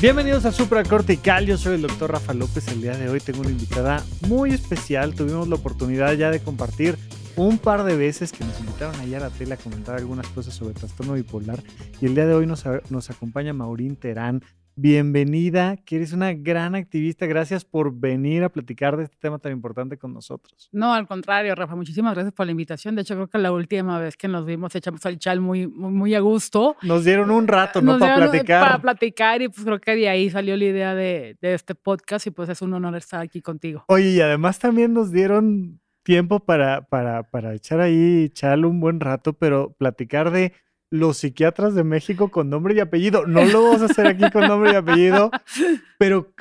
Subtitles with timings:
[0.00, 2.68] Bienvenidos a Supracortical, yo soy el doctor Rafa López.
[2.68, 5.12] El día de hoy tengo una invitada muy especial.
[5.12, 6.96] Tuvimos la oportunidad ya de compartir
[7.34, 10.54] un par de veces que nos invitaron allá a la tele a comentar algunas cosas
[10.54, 11.60] sobre trastorno bipolar.
[12.00, 14.44] Y el día de hoy nos, nos acompaña Maurín Terán,
[14.80, 17.26] bienvenida, que eres una gran activista.
[17.26, 20.68] Gracias por venir a platicar de este tema tan importante con nosotros.
[20.70, 22.94] No, al contrario, Rafa, muchísimas gracias por la invitación.
[22.94, 25.90] De hecho, creo que la última vez que nos vimos echamos al chal muy, muy,
[25.90, 26.76] muy a gusto.
[26.82, 27.98] Nos dieron un rato, ¿no?
[27.98, 28.64] Para platicar.
[28.64, 32.28] Para platicar y pues creo que de ahí salió la idea de, de este podcast
[32.28, 33.84] y pues es un honor estar aquí contigo.
[33.88, 39.00] Oye, y además también nos dieron tiempo para, para, para echar ahí, chal un buen
[39.00, 40.52] rato, pero platicar de
[40.90, 43.26] los psiquiatras de México con nombre y apellido.
[43.26, 45.30] No lo vamos a hacer aquí con nombre y apellido,
[45.98, 46.32] pero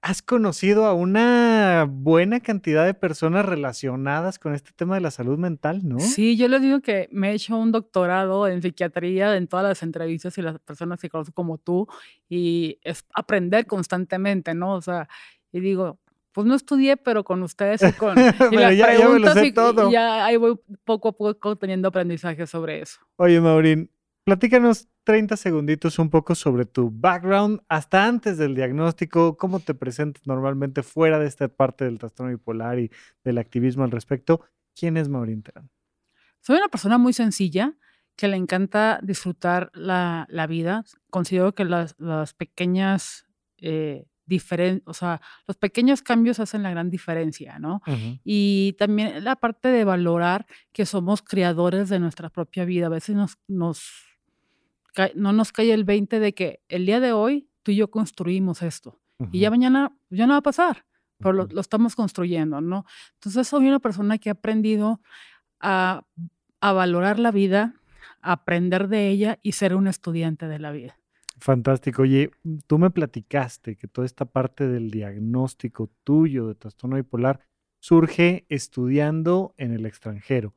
[0.00, 5.38] has conocido a una buena cantidad de personas relacionadas con este tema de la salud
[5.38, 5.98] mental, ¿no?
[5.98, 9.82] Sí, yo les digo que me he hecho un doctorado en psiquiatría en todas las
[9.82, 11.88] entrevistas y las personas que conozco como tú
[12.28, 14.74] y es aprender constantemente, ¿no?
[14.74, 15.08] O sea,
[15.52, 15.98] y digo,
[16.36, 18.14] pues no estudié, pero con ustedes y con
[18.52, 19.88] y las ya, preguntas ya, me lo sé y, todo.
[19.88, 23.00] y ya ahí voy poco a poco teniendo aprendizaje sobre eso.
[23.16, 23.90] Oye, Maurín,
[24.26, 30.26] platícanos 30 segunditos un poco sobre tu background, hasta antes del diagnóstico, cómo te presentas
[30.26, 32.90] normalmente fuera de esta parte del trastorno bipolar y
[33.22, 34.40] del activismo al respecto.
[34.74, 35.70] ¿Quién es Maurín Terán?
[36.40, 37.74] Soy una persona muy sencilla
[38.16, 40.82] que le encanta disfrutar la, la vida.
[41.08, 43.26] Considero que las, las pequeñas
[43.58, 47.80] eh, diferen o sea, los pequeños cambios hacen la gran diferencia, ¿no?
[47.86, 48.20] Uh -huh.
[48.24, 52.86] Y también la parte de valorar que somos creadores de nuestra propia vida.
[52.86, 54.15] A veces nos, nos
[55.14, 58.62] no nos cae el 20 de que el día de hoy tú y yo construimos
[58.62, 59.30] esto uh -huh.
[59.32, 60.84] y ya mañana ya no va a pasar,
[61.18, 62.84] pero lo, estamos construyendo, ¿no?
[63.14, 65.00] Entonces soy una persona que ha aprendido
[65.60, 66.04] a,
[66.60, 67.74] a valorar la vida,
[68.20, 70.98] a aprender de ella y ser un estudiante de la vida.
[71.38, 72.02] Fantástico.
[72.02, 72.30] Oye,
[72.66, 77.40] tú me platicaste que toda esta parte del diagnóstico tuyo de trastorno bipolar
[77.78, 80.54] surge estudiando en el extranjero.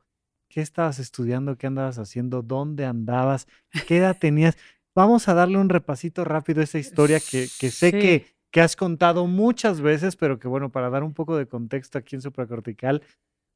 [0.50, 1.56] ¿Qué estabas estudiando?
[1.56, 2.42] ¿Qué andabas haciendo?
[2.42, 3.46] ¿Dónde andabas?
[3.86, 4.58] ¿Qué edad tenías?
[4.96, 7.98] Vamos a darle un repasito rápido a esa historia que, que sé sí.
[7.98, 11.98] que, que, has contado muchas veces, pero que bueno, para dar un poco de contexto
[11.98, 13.00] aquí en Supracortical,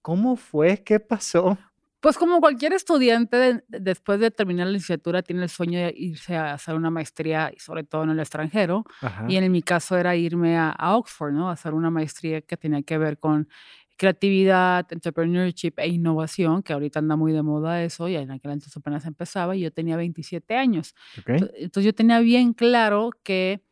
[0.03, 0.85] ¿cómo fue?
[0.85, 1.59] ¿Qué pasó?
[1.99, 6.37] Pues como cualquier estudiante, de, después de terminar la licenciatura, tiene el sueño de irse
[6.37, 8.85] a hacer una maestría, y sobre todo en el extranjero.
[9.01, 9.25] Ajá.
[9.27, 11.49] Y en mi caso era irme a, a, Oxford, ¿no?
[11.49, 13.49] A hacer una maestría que tenía que ver con
[13.97, 18.77] creatividad, entrepreneurship e innovación, que ahorita anda muy de moda eso, y en aquel entonces
[18.77, 20.95] apenas empezaba, y yo tenía 27 años.
[21.21, 21.37] Okay.
[21.57, 23.63] Entonces yo tenía bien claro que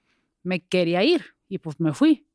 [0.42, 2.26] me quería ir, y pues me fui.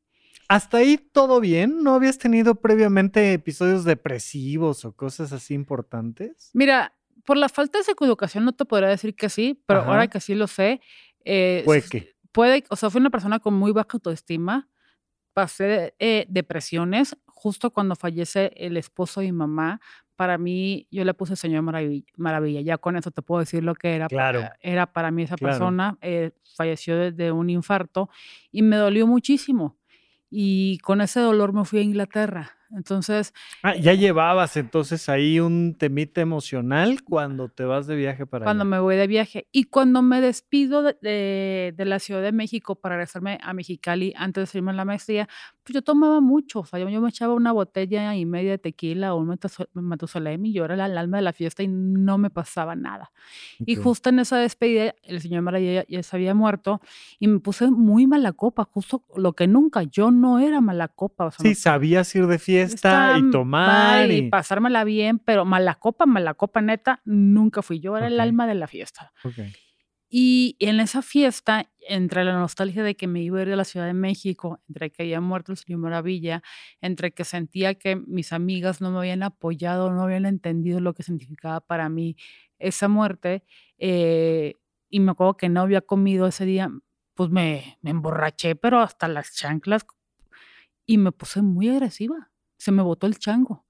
[0.48, 1.82] ¿Hasta ahí todo bien?
[1.82, 6.50] ¿No habías tenido previamente episodios depresivos o cosas así importantes?
[6.54, 6.94] Mira,
[7.24, 9.90] por la falta de psicoeducación no te podría decir que sí, pero Ajá.
[9.90, 10.80] ahora que sí lo sé.
[11.24, 12.14] Eh, puede que.
[12.32, 14.68] Puede, o sea, fui una persona con muy baja autoestima,
[15.34, 19.80] pasé eh, depresiones, justo cuando fallece el esposo y mamá,
[20.16, 23.76] para mí, yo le puse Señor Maravilla, Maravilla, ya con eso te puedo decir lo
[23.76, 24.08] que era.
[24.08, 24.40] Claro.
[24.40, 25.52] Para, era para mí esa claro.
[25.52, 28.10] persona, eh, falleció de, de un infarto
[28.50, 29.76] y me dolió muchísimo
[30.30, 32.58] y con ese dolor me fui a Inglaterra.
[32.70, 33.32] Entonces.
[33.62, 38.62] Ah, ya llevabas entonces ahí un temita emocional cuando te vas de viaje para Cuando
[38.62, 38.70] allá.
[38.70, 39.48] me voy de viaje.
[39.52, 44.12] Y cuando me despido de, de, de, la Ciudad de México para regresarme a Mexicali
[44.16, 45.28] antes de salirme a la maestría,
[45.72, 46.60] yo tomaba mucho.
[46.60, 49.38] O sea, yo, yo me echaba una botella y media de tequila o un
[49.74, 53.10] matusalem y yo era el alma de la fiesta y no me pasaba nada.
[53.60, 53.74] Okay.
[53.74, 56.80] Y justo en esa despedida, el señor Maravilla ya, se había muerto
[57.18, 59.82] y me puse muy mala copa, justo lo que nunca.
[59.82, 61.26] Yo no era mala copa.
[61.26, 64.10] O sea, sí, no, sabías ir de fiesta y tomar.
[64.10, 64.14] Y...
[64.14, 64.28] y...
[64.30, 67.80] pasármela bien, pero mala copa, mala copa neta, nunca fui.
[67.80, 68.14] Yo era okay.
[68.14, 69.12] el alma de la fiesta.
[69.24, 69.52] Okay.
[70.10, 73.64] Y en esa fiesta, entre la nostalgia de que me iba a ir de la
[73.64, 76.42] Ciudad de México, entre que había muerto el señor Maravilla,
[76.80, 81.02] entre que sentía que mis amigas no me habían apoyado, no habían entendido lo que
[81.02, 82.16] significaba para mí
[82.58, 83.44] esa muerte,
[83.78, 84.54] eh,
[84.90, 86.70] y me acuerdo que no había comido ese día,
[87.14, 89.84] pues me, me emborraché, pero hasta las chanclas,
[90.86, 92.30] y me puse muy agresiva.
[92.56, 93.66] Se me botó el chango.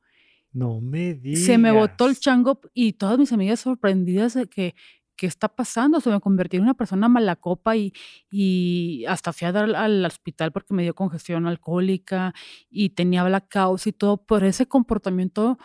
[0.53, 1.45] No me digas.
[1.45, 4.75] Se me botó el chango y todas mis amigas sorprendidas de que,
[5.19, 6.01] ¿qué está pasando?
[6.01, 7.93] Se me convertí en una persona mala copa y,
[8.31, 12.33] y hasta fui a dar al, hospital porque me dio congestión alcohólica
[12.71, 15.59] y tenía blackouts y todo, pero ese comportamiento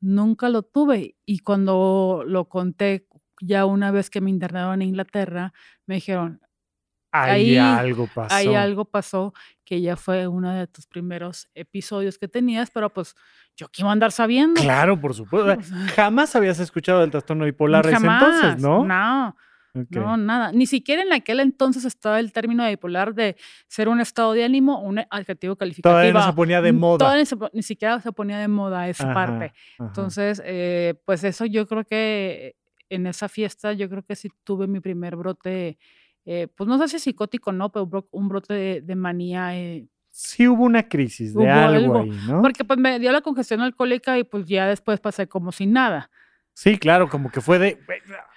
[0.00, 1.16] nunca lo tuve.
[1.26, 3.08] Y cuando lo conté
[3.42, 5.52] ya una vez que me internaron en Inglaterra,
[5.86, 6.40] me dijeron,
[7.12, 8.34] Ahí, algo pasó.
[8.34, 9.32] Ahí algo pasó
[9.64, 13.14] que ya fue uno de tus primeros episodios que tenías, pero pues
[13.56, 14.60] yo quiero andar sabiendo.
[14.60, 15.56] Claro, por supuesto.
[15.96, 18.84] Jamás habías escuchado del trastorno bipolar jamás, entonces, ¿no?
[18.84, 19.36] No.
[19.72, 20.50] No, nada.
[20.52, 23.36] Ni siquiera en aquel entonces estaba el término bipolar de
[23.68, 25.92] ser un estado de ánimo o un adjetivo calificativo.
[25.92, 27.14] Todavía no se ponía de moda.
[27.52, 29.52] ni, siquiera se ponía de moda esa parte.
[29.78, 32.56] Entonces, eh, pues eso yo creo que
[32.88, 35.78] en esa fiesta, yo creo que sí tuve mi primer brote
[36.32, 39.58] eh, pues no sé si psicótico no, pero un brote de, manía.
[39.58, 42.40] Eh, sí hubo una crisis de algo, ahí, ¿no?
[42.40, 46.08] Porque pues me dio la congestión alcohólica y pues ya después pasé como sin nada.
[46.54, 47.78] Sí, claro, como que fue de.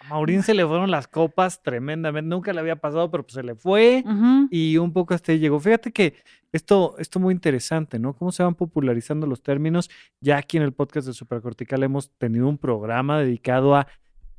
[0.01, 2.27] A Maurín se le fueron las copas tremendamente.
[2.27, 4.03] Nunca le había pasado, pero pues se le fue.
[4.49, 5.59] Y un poco hasta ahí llegó.
[5.59, 6.15] Fíjate que
[6.51, 8.15] esto, esto muy interesante, ¿no?
[8.15, 9.91] Cómo se van popularizando los términos.
[10.19, 13.87] Ya aquí en el podcast de Supercortical hemos tenido un programa dedicado a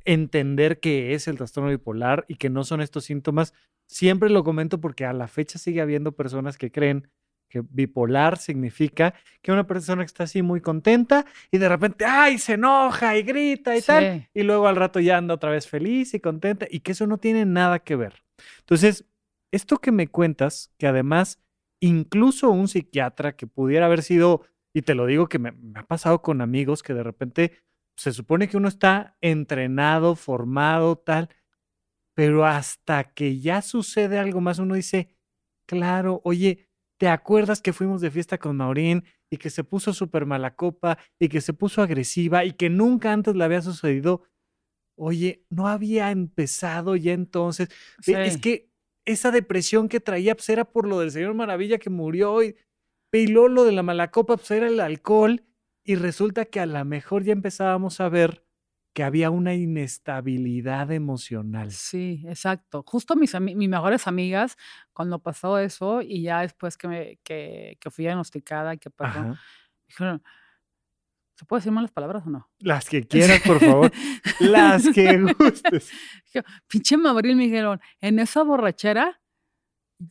[0.05, 3.53] entender qué es el trastorno bipolar y que no son estos síntomas.
[3.87, 7.09] Siempre lo comento porque a la fecha sigue habiendo personas que creen
[7.49, 12.53] que bipolar significa que una persona está así muy contenta y de repente, ay, se
[12.53, 16.19] enoja y grita y tal, y luego al rato ya anda otra vez feliz y
[16.19, 18.23] contenta y que eso no tiene nada que ver.
[18.59, 19.05] Entonces,
[19.51, 21.39] esto que me cuentas, que además
[21.79, 24.41] incluso un psiquiatra que pudiera haber sido,
[24.73, 27.51] y te lo digo que me, me ha pasado con amigos que de repente
[27.95, 31.29] se supone que uno está entrenado, formado, tal,
[32.15, 35.09] pero hasta que ya sucede algo más, uno dice,
[35.67, 40.25] claro, oye, ¿te acuerdas que fuimos de fiesta con Maurín y que se puso súper
[40.25, 44.23] mala copa y que se puso agresiva y que nunca antes le había sucedido?
[44.97, 47.69] Oye, no había empezado ya entonces.
[48.07, 48.71] Es que
[49.05, 52.55] esa depresión que traía pues, era por lo del Señor Maravilla que murió y,
[53.11, 55.43] y lo de la mala copa pues era el alcohol
[55.85, 58.43] y resulta que a lo mejor ya empezábamos a ver
[58.93, 61.71] que había una inestabilidad emocional.
[61.71, 62.83] Sí, exacto.
[62.87, 64.57] Justo mis, mis mejores amigas,
[64.93, 69.35] cuando pasó eso y ya después que, me, que, que fui diagnosticada, que pasó,
[69.85, 70.23] dijeron,
[71.35, 72.49] ¿se puede decir malas palabras o no?
[72.59, 73.91] Las que quieras, por favor.
[74.39, 75.91] Las que gustes.
[76.67, 79.21] Pinche Mabril, me dijeron, en esa borrachera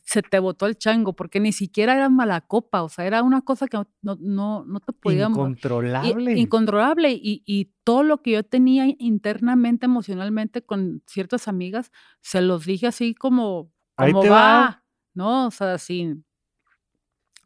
[0.03, 3.41] se te botó el chango, porque ni siquiera era mala copa, o sea, era una
[3.41, 5.27] cosa que no, no, no te podía...
[5.27, 6.33] Incontrolable.
[6.33, 7.11] incontrolable.
[7.11, 11.91] Y, y, todo lo que yo tenía internamente, emocionalmente con ciertas amigas,
[12.21, 14.83] se los dije así como, como va,
[15.13, 15.47] ¿no?
[15.47, 16.25] O sea, sin,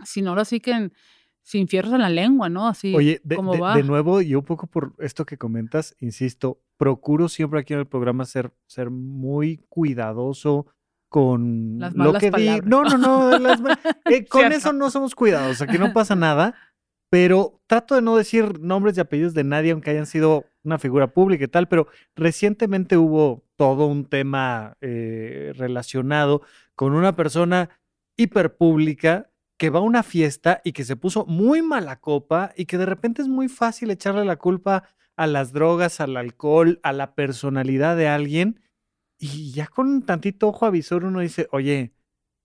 [0.05, 0.91] sin ahora sí que...
[1.41, 2.67] sin fierros en la lengua, ¿no?
[2.67, 3.75] Así Oye, de, como va.
[3.75, 7.87] de nuevo, y un poco por esto que comentas, insisto, procuro siempre aquí en el
[7.87, 10.67] programa ser, ser muy cuidadoso,
[11.09, 12.61] con lo que di.
[12.63, 13.31] No, no, no.
[14.05, 15.61] Eh, con eso no somos cuidados.
[15.61, 16.55] Aquí no pasa nada.
[17.11, 21.11] Pero trato de no decir nombres y apellidos de nadie, aunque hayan sido una figura
[21.11, 21.67] pública y tal.
[21.67, 26.43] Pero recientemente hubo todo un tema eh, relacionado
[26.75, 27.69] con una persona
[28.15, 32.77] hiperpública que va a una fiesta y que se puso muy mala copa y que
[32.77, 34.83] de repente es muy fácil echarle la culpa
[35.17, 38.61] a las drogas, al alcohol, a la personalidad de alguien
[39.19, 41.93] y ya con tantito ojo avisor uno dice, oye,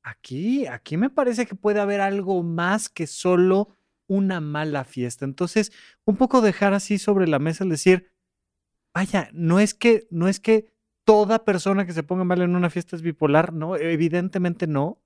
[0.03, 3.77] aquí, aquí me parece que puede haber algo más que solo
[4.09, 5.25] una mala fiesta.
[5.25, 5.73] Entonces,
[6.05, 8.13] un poco dejar así sobre la mesa el decir,
[8.93, 12.71] vaya, no es que, no es que toda persona que se ponga mal en una
[12.71, 15.01] fiesta es bipolar, no, evidentemente no,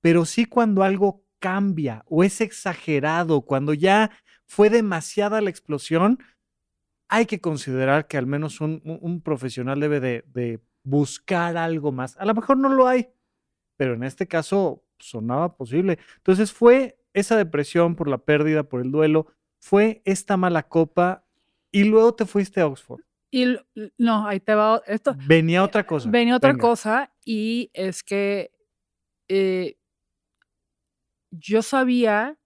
[0.00, 4.10] pero sí cuando algo cambia o es exagerado, cuando ya
[4.46, 6.18] fue demasiada la explosión,
[7.08, 12.16] hay que considerar que al menos un, profesional debe de buscar algo más.
[12.18, 13.08] A lo mejor no lo hay,
[13.76, 15.98] pero en este caso sonaba posible.
[16.16, 19.26] Entonces fue esa depresión por la pérdida, por el duelo,
[19.60, 21.26] fue esta mala copa
[21.70, 23.00] y luego te fuiste a Oxford.
[23.30, 23.56] Y
[23.96, 25.14] no, ahí te va esto.
[25.26, 26.10] Venía eh, otra cosa.
[26.10, 28.52] Venía otra cosa y es que
[29.28, 29.78] eh,
[31.30, 32.38] yo sabía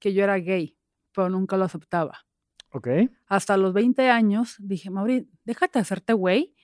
[0.00, 0.76] que yo era gay,
[1.14, 2.26] pero nunca lo aceptaba.
[2.70, 2.88] Ok.
[3.26, 6.54] Hasta los 20 años dije, Mauri, déjate hacerte güey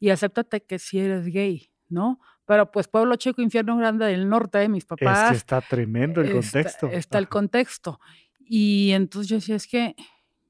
[0.00, 2.18] y acéptate que si eres gay, ¿no?
[2.46, 5.24] Pero pues pueblo chico, infierno grande del norte, mis papás.
[5.24, 6.88] Es que está tremendo el contexto.
[6.88, 8.00] Está, el contexto.
[8.40, 9.94] Y entonces yo decía, es que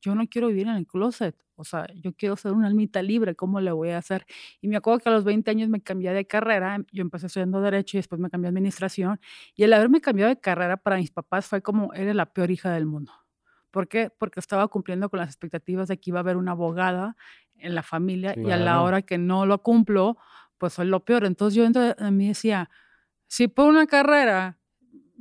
[0.00, 1.36] yo no quiero vivir en el closet.
[1.56, 4.24] O sea, yo quiero ser una almita libre, ¿cómo le voy a hacer?
[4.62, 7.60] Y me acuerdo que a los 20 años me cambié de carrera, yo empecé estudiando
[7.60, 9.20] Derecho y después me cambié a Administración.
[9.54, 12.72] Y el haberme cambiado de carrera para mis papás fue como, eres la peor hija
[12.72, 13.12] del mundo.
[13.70, 14.10] ¿Por qué?
[14.10, 17.16] Porque estaba cumpliendo con las expectativas de que iba a haber una abogada
[17.56, 20.16] en la familia y a la hora que no lo cumplo,
[20.58, 21.24] pues soy lo peor.
[21.24, 22.70] Entonces yo dentro de mí decía,
[23.26, 24.58] si por una carrera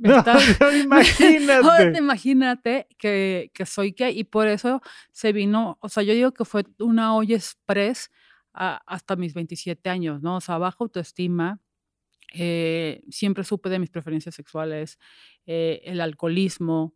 [0.82, 1.98] imagínate.
[1.98, 4.80] imagínate que, que, soy que, y por eso
[5.12, 8.10] se vino, o sea, yo digo que fue una olla express
[8.52, 10.36] hasta mis 27 años, ¿no?
[10.36, 11.60] O sea, baja autoestima,
[12.34, 14.98] eh, siempre supe de mis preferencias sexuales,
[15.46, 16.94] eh, el alcoholismo,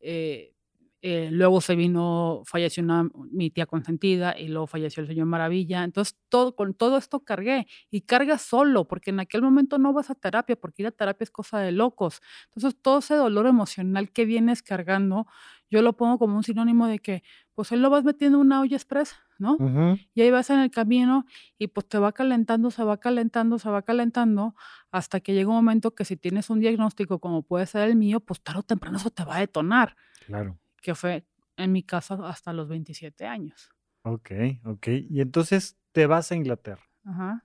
[0.00, 0.54] eh,
[1.02, 2.82] eh, luego se vino, falleció
[3.30, 5.84] mi tía consentida y luego falleció el señor Maravilla.
[5.84, 10.10] Entonces, todo, con todo esto cargué y carga solo, porque en aquel momento no vas
[10.10, 12.20] a terapia, porque ir a terapia es cosa de locos.
[12.46, 15.26] Entonces, todo ese dolor emocional que vienes cargando,
[15.70, 17.22] yo lo pongo como un sinónimo de que,
[17.54, 19.58] pues, él lo vas metiendo en una olla express, ¿no?
[20.14, 21.26] Y ahí vas en el camino
[21.58, 24.54] y pues te va calentando, se va calentando, se va calentando,
[24.90, 28.20] hasta que llega un momento que si tienes un diagnóstico como puede ser el mío,
[28.20, 29.94] pues tarde o temprano eso te va a detonar.
[30.26, 31.26] Claro que fue
[31.56, 33.70] en mi casa hasta los 27 años.
[34.04, 34.30] Ok,
[34.64, 34.86] ok.
[35.10, 36.88] Y entonces te vas a Inglaterra.
[37.04, 37.44] Ajá.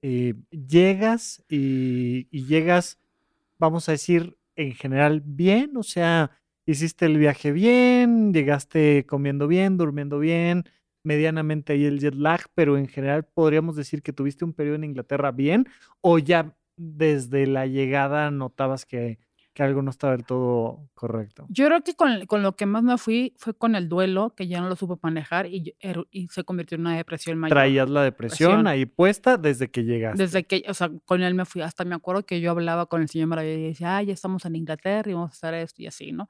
[0.00, 2.98] Eh, llegas y, llegas,
[3.58, 6.30] vamos a decir, en general bien, o sea,
[6.64, 10.64] hiciste el viaje bien, llegaste comiendo bien, durmiendo bien,
[11.02, 14.84] medianamente ahí el jet lag, pero en general podríamos decir que tuviste un periodo en
[14.84, 15.66] Inglaterra bien
[16.00, 19.18] o ya desde la llegada notabas que
[19.54, 21.46] que algo no estaba del todo correcto.
[21.48, 24.48] Yo creo que con, con, lo que más me fui fue con el duelo, que
[24.48, 27.56] ya no lo supe manejar y, er, y se convirtió en una depresión mayor.
[27.56, 30.20] Traías la depresión, ahí puesta desde que llegaste.
[30.20, 33.00] Desde que, o sea, con él me fui, hasta me acuerdo que yo hablaba con
[33.00, 35.82] el señor Maravilla y decía, ah, ya estamos en Inglaterra y vamos a hacer esto
[35.82, 36.28] y así, ¿no?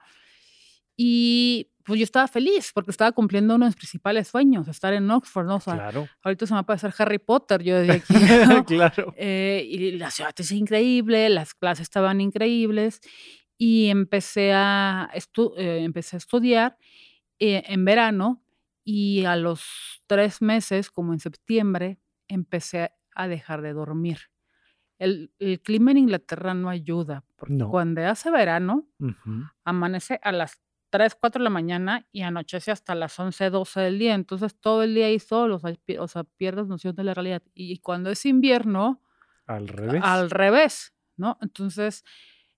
[0.96, 5.10] Y pues yo estaba feliz porque estaba cumpliendo uno de mis principales sueños, estar en
[5.10, 5.56] Oxford, ¿no?
[5.56, 6.08] O sea, claro.
[6.22, 8.14] ahorita se me va a parecer Harry Potter, yo desde aquí.
[8.66, 9.14] claro.
[9.16, 13.00] Eh, y la ciudad es increíble, las clases estaban increíbles
[13.58, 16.78] y empecé a, eh, empecé a estudiar
[17.38, 18.42] eh, en verano
[18.82, 21.98] y a los tres meses, como en septiembre,
[22.28, 24.18] empecé a dejar de dormir.
[24.98, 25.32] El,
[25.62, 28.86] clima en Inglaterra no ayuda, porque cuando hace verano,
[29.64, 30.63] amanece a las
[30.94, 34.14] 3, 4 de la mañana y anochece hasta las 11, 12 del día.
[34.14, 35.60] Entonces todo el día ahí solo,
[35.98, 37.42] o sea, pierdes noción de la realidad.
[37.52, 39.02] Y cuando es invierno,
[39.48, 40.02] al revés.
[40.04, 41.36] Al revés, ¿no?
[41.42, 42.04] Entonces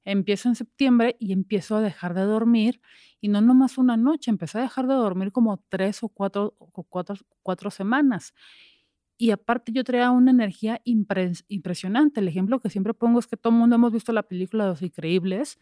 [0.05, 2.83] empiezo en septiembre y empiezo a dejar de dormir.
[3.23, 6.83] Y no nomás una noche, empecé a dejar de dormir como tres o cuatro, o
[6.83, 8.35] cuatro, cuatro semanas.
[9.19, 12.21] Y aparte yo traía una energía impresionante.
[12.21, 14.71] El ejemplo que siempre pongo es que todo el mundo hemos visto la película de
[14.71, 15.59] Los Increíbles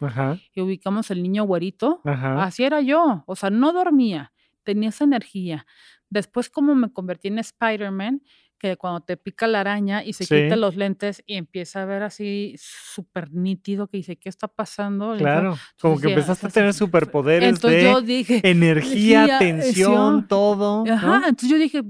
[0.52, 2.00] y ubicamos el niño güerito.
[2.04, 3.23] Así era yo.
[3.26, 4.32] O sea, no dormía,
[4.64, 5.66] tenía esa energía.
[6.11, 8.23] Después como me convertí en Spider-Man,
[8.58, 12.02] que cuando te pica la araña y se quita los lentes y empieza a ver
[12.02, 15.14] así súper nítido que dice, ¿qué está pasando?
[15.18, 20.84] Claro, como que empezaste a tener superpoderes entonces de yo dije, energía, tensión, todo.
[20.90, 21.82] Ajá, entonces yo dije,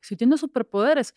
[0.00, 1.14] si tiene superpoderes,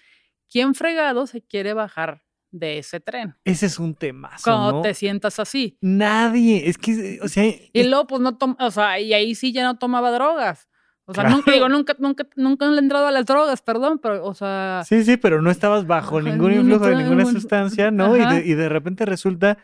[0.50, 3.36] ¿quién fregado se quiere bajar de ese tren?
[3.44, 4.32] Ese es un tema.
[4.44, 5.78] Cuando te sientas así.
[5.82, 7.46] Nadie, es que, o sea...
[7.46, 10.70] Y luego, pues no toma, o sea, y ahí sí ya no tomaba drogas.
[11.06, 14.26] O sea, nunca, digo, nunca, nunca, nunca le he entrado a las drogas, perdón, pero,
[14.26, 14.84] o sea...
[14.86, 18.16] Sí, sí, pero no estabas bajo ningún influjo de ninguna sustancia, ¿no?
[18.16, 19.58] Y de, y de repente resulta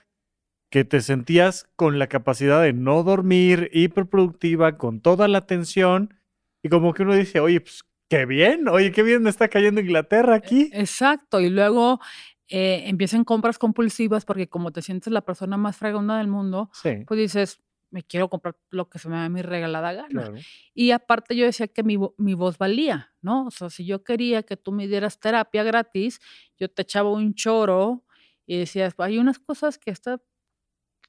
[0.70, 6.14] que te sentías con la capacidad de no dormir, hiperproductiva, con toda la atención,
[6.62, 9.82] y como que uno dice, oye, pues qué bien, oye, qué bien me está cayendo
[9.82, 10.70] Inglaterra aquí.
[10.74, 12.00] E, exacto, y luego
[12.48, 17.18] eh, empiezan compras compulsivas porque como te sientes la persona más fregona del mundo, pues
[17.20, 17.62] dices,
[17.92, 20.32] me quiero comprar lo que se me da mi regalada gana.
[20.74, 23.46] Y aparte yo decía que mi, mi, voz valía, ¿no?
[23.46, 26.20] O sea, si yo quería que tú me dieras terapia gratis,
[26.58, 28.04] yo te echaba un choro
[28.46, 30.22] y decías, hay unas cosas que esta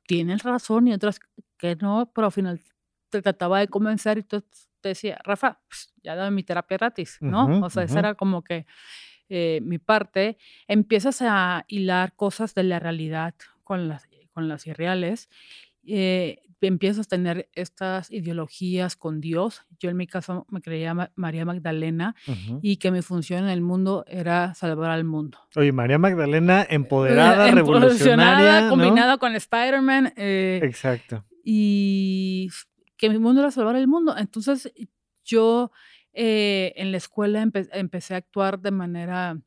[0.07, 1.21] tienes razón y otras
[1.57, 2.61] que no, pero al final
[3.11, 4.45] te trataba de convencer y tú
[4.89, 7.61] decía, Rafa, pues, ya dame mi terapia gratis, ¿no?
[7.65, 8.67] o sea, esa era como que
[9.29, 10.39] eh, mi parte.
[10.67, 15.31] Empiezas a hilar cosas de la realidad con las, con las irreales.
[15.87, 19.65] Eh, empiezas a tener estas ideologías con Dios.
[19.79, 22.15] Yo en mi caso me creía María Magdalena
[22.61, 25.39] y que mi función en el mundo era salvar al mundo.
[25.57, 28.69] Oye, María Magdalena empoderada, revolucionaria.
[28.69, 30.13] Combinada con Spider-Man.
[30.17, 31.25] Eh, Exacto.
[31.45, 32.51] Y
[33.01, 34.15] que mi mundo era salvar el mundo.
[34.17, 34.71] Entonces
[35.25, 35.73] yo
[36.13, 39.41] eh, en la escuela empecé a actuar de manera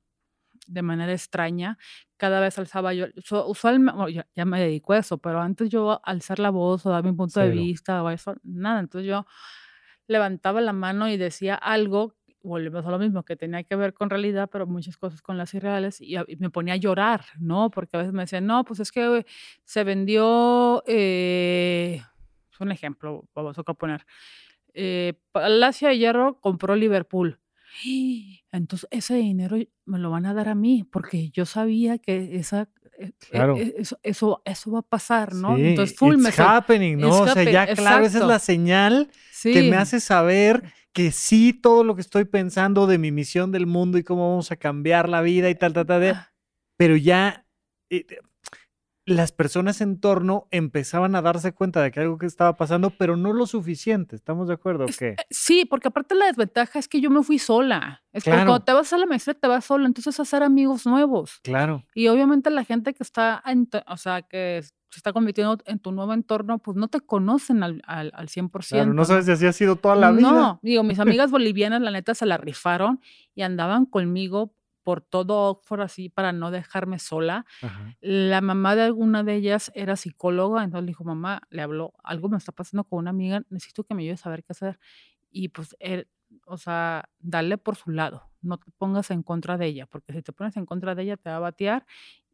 [0.65, 1.77] de manera extraña.
[2.17, 3.05] Cada vez alzaba yo,
[3.45, 7.11] usualmente, ya, me dedico a eso, pero antes yo alzar la voz o dar mi
[7.11, 8.79] punto de vista o eso, nada.
[8.79, 9.27] Entonces yo
[10.07, 14.09] levantaba la mano y decía algo, volvemos a lo mismo, que tenía que ver con
[14.09, 17.69] realidad, pero muchas cosas con las irreales, y, me ponía a llorar, ¿no?
[17.69, 19.25] Porque a veces me decían, no, pues es que
[19.65, 22.01] se vendió, eh,
[22.53, 24.05] es un ejemplo, vamos a poner,
[24.73, 27.39] eh, Palacio de Hierro compró Liverpool
[28.51, 32.69] Entonces ese dinero me lo van a dar a mí porque yo sabía que esa
[32.99, 33.55] e, e, Claro.
[33.57, 35.57] eso, eso, eso va a pasar, ¿no?
[35.57, 37.07] Sí, Entonces, full me it's sol- happening, ¿no?
[37.07, 38.27] it's o sea, happen- ya claro, esa es exacto.
[38.27, 39.09] la señal
[39.41, 43.65] que me hace saber que sí todo lo que estoy pensando de mi misión del
[43.65, 46.31] mundo y cómo vamos a cambiar la vida y tal, tal, tal, Ah,
[46.77, 47.45] pero ya
[47.89, 48.17] eh, eh,
[49.05, 53.17] las personas en torno empezaban a darse cuenta de que algo que estaba pasando, pero
[53.17, 54.85] no lo suficiente, ¿estamos de acuerdo?
[54.85, 55.15] Es- qué?
[55.29, 58.03] Sí, porque aparte la desventaja es que yo me fui sola.
[58.13, 58.45] Es que Claro.
[58.51, 61.39] cuando te vas a la maestría te vas sola, entonces hacer amigos nuevos.
[61.43, 65.79] Claro, Y obviamente la gente que está, en o sea, que se está convirtiendo en
[65.79, 68.75] tu nuevo entorno, pues no te conocen al, al, al 100%.
[68.75, 70.31] claro, no sabes si así ha sido toda la vida.
[70.31, 73.01] No, digo, mis amigas bolivianas, la neta, se la rifaron
[73.35, 77.45] y andaban conmigo por todo Oxford así para no dejarme sola.
[77.61, 77.95] Ajá.
[78.01, 82.29] La mamá de alguna de ellas era psicóloga, entonces le dijo, mamá, le habló, algo
[82.29, 84.79] me está pasando con una amiga, necesito que me ayudes a ver qué hacer.
[85.31, 86.07] Y pues él,
[86.45, 90.21] o sea, dale por su lado, no te pongas en contra de ella, porque si
[90.21, 91.85] te pones en contra de ella te va a batear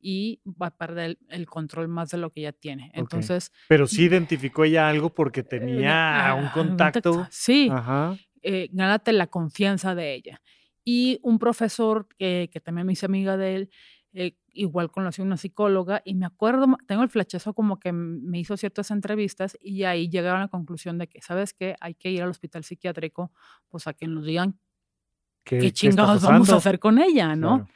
[0.01, 2.91] y va a perder el, el control más de lo que ella tiene.
[2.93, 7.27] Entonces, Pero sí identificó ella algo porque eh, tenía ah, un contacto.
[7.29, 8.17] Sí, Ajá.
[8.41, 10.41] eh, gánate la confianza de ella.
[10.83, 13.69] Y un profesor que, que también me hice amiga de él,
[14.13, 18.39] eh, igual conocí a una psicóloga y me acuerdo, tengo el flechazo como que me
[18.39, 21.75] hizo ciertas entrevistas y ahí llegaron a la conclusión de que, ¿sabes qué?
[21.79, 23.31] Hay que ir al hospital psiquiátrico,
[23.67, 24.59] pues a que nos digan
[25.43, 27.57] ¿Qué, qué, qué chingados vamos a hacer con ella, ¿no?
[27.57, 27.69] Claro.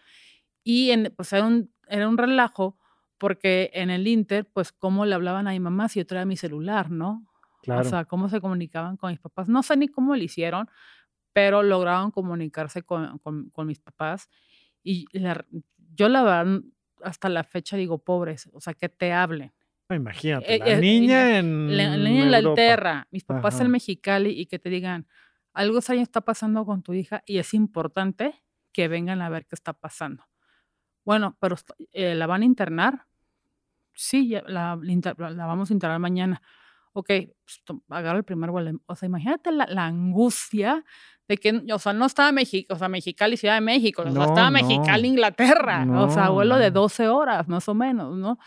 [0.63, 2.77] Y en, pues era un, era un relajo
[3.17, 6.35] porque en el Inter, pues cómo le hablaban a mi mamá si yo traía mi
[6.35, 7.25] celular, ¿no?
[7.61, 7.81] Claro.
[7.81, 9.47] O sea, cómo se comunicaban con mis papás.
[9.47, 10.69] No sé ni cómo lo hicieron,
[11.33, 14.29] pero lograron comunicarse con, con- con mis papás.
[14.83, 15.45] Y la-
[15.95, 16.61] yo la verdad,
[17.03, 19.53] hasta la fecha digo, pobres, o sea, que te hablen.
[19.89, 22.37] Imagínate, Eh, la eh, niña en La, la niña en la.
[22.37, 23.65] Alterra, mis papás Ajá.
[23.65, 25.07] en Mexicali y que te digan,
[25.53, 29.55] algo extraño está pasando con tu hija y es importante que vengan a ver qué
[29.55, 30.23] está pasando.
[31.05, 31.55] Bueno, pero
[31.91, 33.05] eh, ¿la van a internar?
[33.93, 36.41] Sí, ya la, la vamos a internar mañana.
[36.93, 37.07] Ok,
[37.45, 38.79] pues, agarra el primer vuelo.
[38.87, 40.83] O sea, imagínate la angustia
[41.33, 44.13] de que, o sea, no estaba México, o sea, Mexicali, Ciudad de México, o sea,
[44.13, 44.61] No, estaba no.
[44.61, 46.81] Mexicali, Inglaterra, o sea, No, vuelo de no.
[46.81, 48.37] 12 horas, más o menos, ¿no?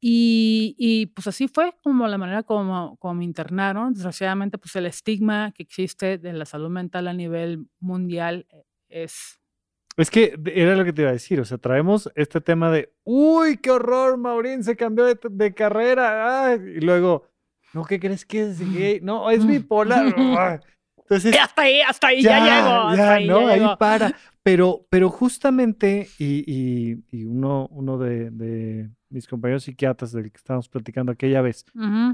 [0.00, 3.94] Y, y, pues así fue como la manera como, como me internaron.
[3.94, 9.40] Desgraciadamente, pues el estigma que existe de la salud mental a nivel mundial eh, es...
[9.96, 12.92] Es que era lo que te iba a decir, o sea, traemos este tema de,
[13.04, 17.26] uy, qué horror, Maurín se cambió de, de carrera, ay", y luego,
[17.72, 19.00] no, ¿qué crees que es gay?
[19.02, 20.14] No, es bipolar.
[21.08, 22.76] Entonces, Y hasta ahí, hasta ahí ya, llego.
[22.88, 23.40] hasta ya, ahí ¿no?
[23.42, 24.14] ya Ahí para.
[24.42, 30.36] Pero, pero justamente, y, y- y uno, uno de, de mis compañeros psiquiatras del que
[30.36, 31.64] estábamos platicando aquella vez,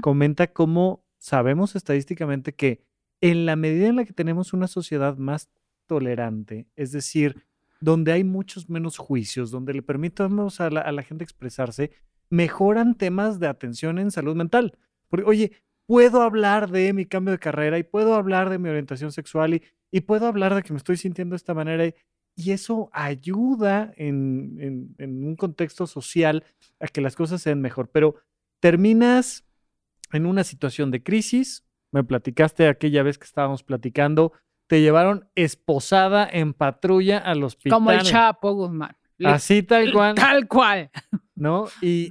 [0.01, 2.81] comenta cómo sabemos estadísticamente que
[3.21, 5.49] en la medida en la que tenemos una sociedad más
[5.87, 7.45] tolerante, es decir,
[7.79, 11.91] donde hay muchos menos juicios, donde le permitamos a la, a la gente expresarse,
[12.29, 14.77] mejoran temas de atención en salud mental.
[15.09, 15.51] Porque, oye,
[15.85, 19.63] puedo hablar de mi cambio de carrera y puedo hablar de mi orientación sexual y,
[19.91, 21.93] y puedo hablar de que me estoy sintiendo de esta manera y,
[22.35, 26.43] y eso ayuda en, en- en un contexto social
[26.79, 27.89] a que las cosas sean mejor.
[27.91, 28.15] Pero
[28.59, 29.45] terminas
[30.13, 34.31] en una situación de crisis, me platicaste aquella vez que estábamos platicando,
[34.67, 37.77] te llevaron esposada en patrulla al hospital.
[37.77, 38.95] Como el Chapo Guzmán.
[39.23, 40.15] Así tal cual.
[40.15, 40.89] Tal cual.
[41.35, 41.65] ¿no?
[41.81, 42.09] Y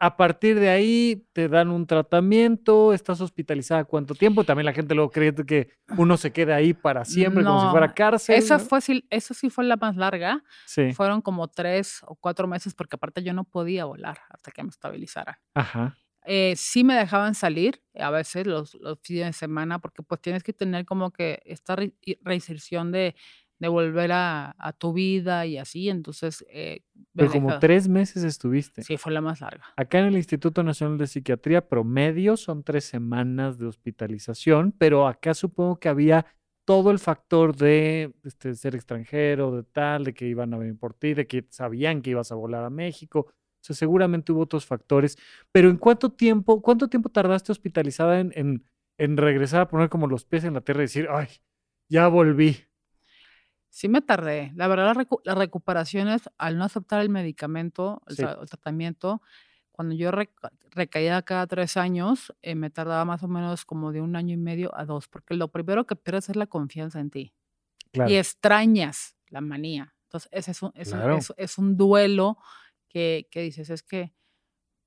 [0.00, 4.94] a partir de ahí te dan un tratamiento, estás hospitalizada cuánto tiempo, también la gente
[4.94, 8.36] luego cree que uno se queda ahí para siempre como si fuera cárcel.
[8.36, 8.64] Esa ¿no?
[8.64, 8.78] fue,
[9.10, 10.42] eso sí fue la más larga.
[10.66, 14.62] Sí, Fueron como tres o cuatro meses porque aparte yo no podía volar hasta que
[14.62, 15.34] me estabilizaran.
[15.54, 20.20] ajá, Eh, sí me dejaban salir a veces los, los fines de semana porque pues
[20.20, 23.14] tienes que tener como que esta re- reinserción de,
[23.58, 25.88] de volver a, a tu vida y así.
[25.88, 26.82] Entonces, eh,
[27.14, 28.82] pero como tres meses estuviste.
[28.82, 29.64] Sí, fue la más larga.
[29.76, 35.34] Acá en el Instituto Nacional de Psiquiatría promedio son tres semanas de hospitalización, pero acá
[35.34, 36.26] supongo que había
[36.64, 40.92] todo el factor de este, ser extranjero, de tal, de que iban a venir por
[40.92, 43.20] ti, de que sabían que ibas a volar a México.
[43.30, 45.16] O sea, seguramente hubo otros factores.
[45.50, 48.64] Pero ¿en cuánto tiempo, cuánto tiempo tardaste hospitalizada en, en,
[48.98, 51.28] en regresar a poner como los pies en la tierra y decir, ay,
[51.90, 52.67] ya volví?
[53.78, 54.50] Sí me tardé.
[54.56, 58.22] La verdad, la recu- las recuperaciones, al no aceptar el medicamento, el, Sí.
[58.24, 59.22] tra- el tratamiento,
[59.70, 64.00] cuando yo reca- recaía cada tres años, eh, me tardaba más o menos como de
[64.00, 67.10] un año y medio a dos, porque lo primero que pierdes es la confianza en
[67.10, 67.32] ti
[67.92, 68.10] Claro.
[68.10, 69.94] y extrañas la manía.
[70.08, 71.16] Entonces, ese es un, es un- Claro.
[71.18, 72.36] es- es un duelo
[72.88, 74.12] que, que dices, es que,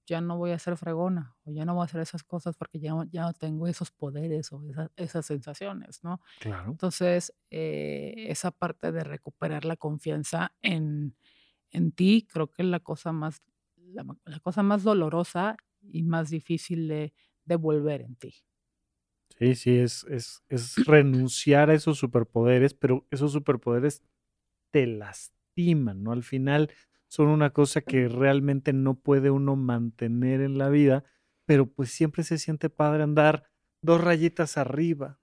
[0.08, 2.80] ya no voy a ser fregona o ya no voy a hacer esas cosas porque
[2.80, 6.22] ya, no- ya no tengo esos poderes o esa- esas sensaciones, ¿no?
[6.40, 6.80] Claro.
[6.80, 11.18] Entonces, eh, esa parte de recuperar la confianza en,
[11.72, 13.42] en ti, creo que es la cosa más,
[13.78, 14.06] la,
[14.42, 17.14] cosa más dolorosa y más difícil de
[17.46, 18.36] devolver en ti.
[19.38, 24.04] Sí, sí, es, es, es renunciar a esos superpoderes, pero esos superpoderes
[24.72, 26.12] te lastiman, ¿no?
[26.14, 26.72] Al final
[27.12, 31.04] son una cosa que realmente no puede uno mantener en la vida,
[31.46, 33.52] pero pues siempre se siente padre andar
[33.84, 35.20] dos rayitas arriba.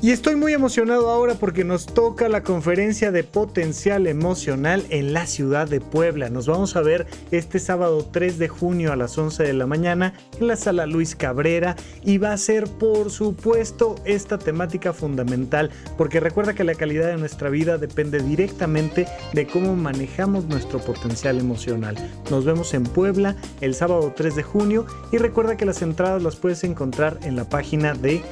[0.00, 5.26] Y estoy muy emocionado ahora porque nos toca la conferencia de potencial emocional en la
[5.26, 6.30] ciudad de Puebla.
[6.30, 10.14] Nos vamos a ver este sábado 3 de junio a las 11 de la mañana
[10.38, 16.20] en la sala Luis Cabrera y va a ser por supuesto esta temática fundamental porque
[16.20, 21.96] recuerda que la calidad de nuestra vida depende directamente de cómo manejamos nuestro potencial emocional.
[22.30, 26.36] Nos vemos en Puebla el sábado 3 de junio y recuerda que las entradas las
[26.36, 28.22] puedes encontrar en la página de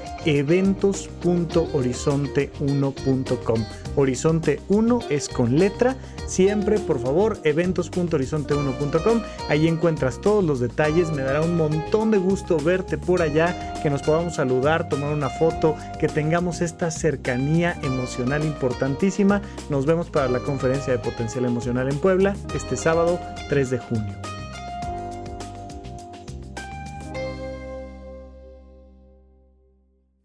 [1.57, 3.64] eventos.horizonte1.com.
[3.97, 5.97] Horizonte 1 es con letra.
[6.27, 9.23] Siempre, por favor, eventos.horizonte1.com.
[9.49, 11.11] Ahí encuentras todos los detalles.
[11.12, 15.31] Me dará un montón de gusto verte por allá, que nos podamos saludar, tomar una
[15.31, 19.42] foto, que tengamos esta cercanía emocional importantísima.
[19.71, 24.36] Nos vemos para la conferencia de potencial emocional en Puebla este sábado 3 de junio.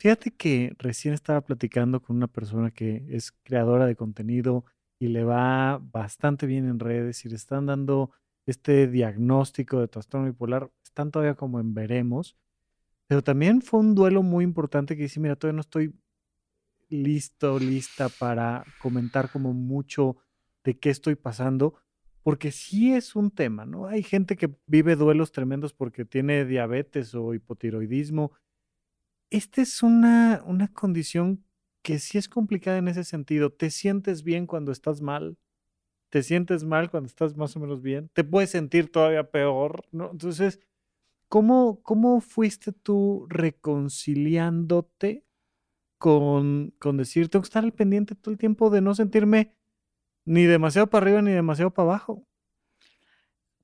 [0.02, 4.66] Fíjate que recién estaba platicando con una persona que es creadora de contenido
[4.98, 8.10] y le va bastante bien en redes y le están dando
[8.48, 10.72] este diagnóstico de trastorno bipolar.
[10.84, 12.36] Están todavía como en veremos,
[13.06, 15.94] pero también fue un duelo muy importante que dice, mira, todavía no estoy
[16.90, 20.18] listo, lista para comentar como mucho
[20.64, 21.76] de qué estoy pasando,
[22.24, 23.86] porque sí es un tema, ¿no?
[23.86, 28.32] Hay gente que vive duelos tremendos porque tiene diabetes o hipotiroidismo
[29.32, 31.44] esta es una, una condición
[31.82, 33.52] que sí es complicada en ese sentido.
[33.52, 35.38] Te sientes bien cuando estás mal,
[36.10, 40.12] te sientes mal cuando estás más o menos bien, te puedes sentir todavía peor, ¿no?
[40.12, 40.60] Entonces,
[41.30, 45.26] ¿cómo, cómo fuiste tú reconciliándote
[45.98, 49.56] con, con decir, tengo que estar al pendiente todo el tiempo de no sentirme
[50.26, 52.28] ni demasiado para arriba ni demasiado para abajo?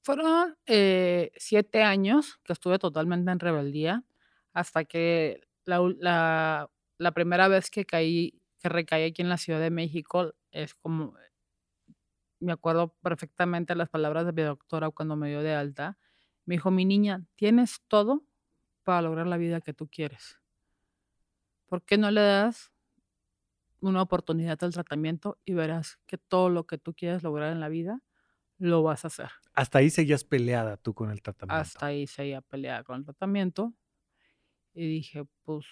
[0.03, 4.05] Fueron eh, siete años que estuve totalmente en rebeldía
[4.53, 9.69] hasta que la, la primera vez que caí, que recaí aquí en la Ciudad de
[9.69, 11.13] México, es como,
[12.39, 15.97] me acuerdo perfectamente las palabras de mi doctora cuando me dio de alta.
[16.45, 18.25] Me dijo, mi niña, tienes todo
[18.83, 20.37] para lograr la vida que tú quieres.
[21.67, 22.71] ¿Por qué no le das
[23.79, 27.69] una oportunidad al tratamiento y verás que todo lo que tú quieres lograr en la
[27.69, 28.01] vida
[28.57, 29.29] lo vas a hacer?
[29.53, 31.61] Hasta ahí seguías peleada tú con el tratamiento.
[31.61, 33.73] Hasta ahí seguía peleada con el tratamiento.
[34.79, 35.65] Y dije, pues,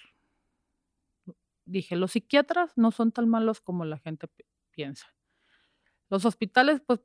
[1.65, 5.07] dije, los psiquiatras no son tan malos como la gente pi- piensa.
[6.09, 6.99] Los hospitales, pues,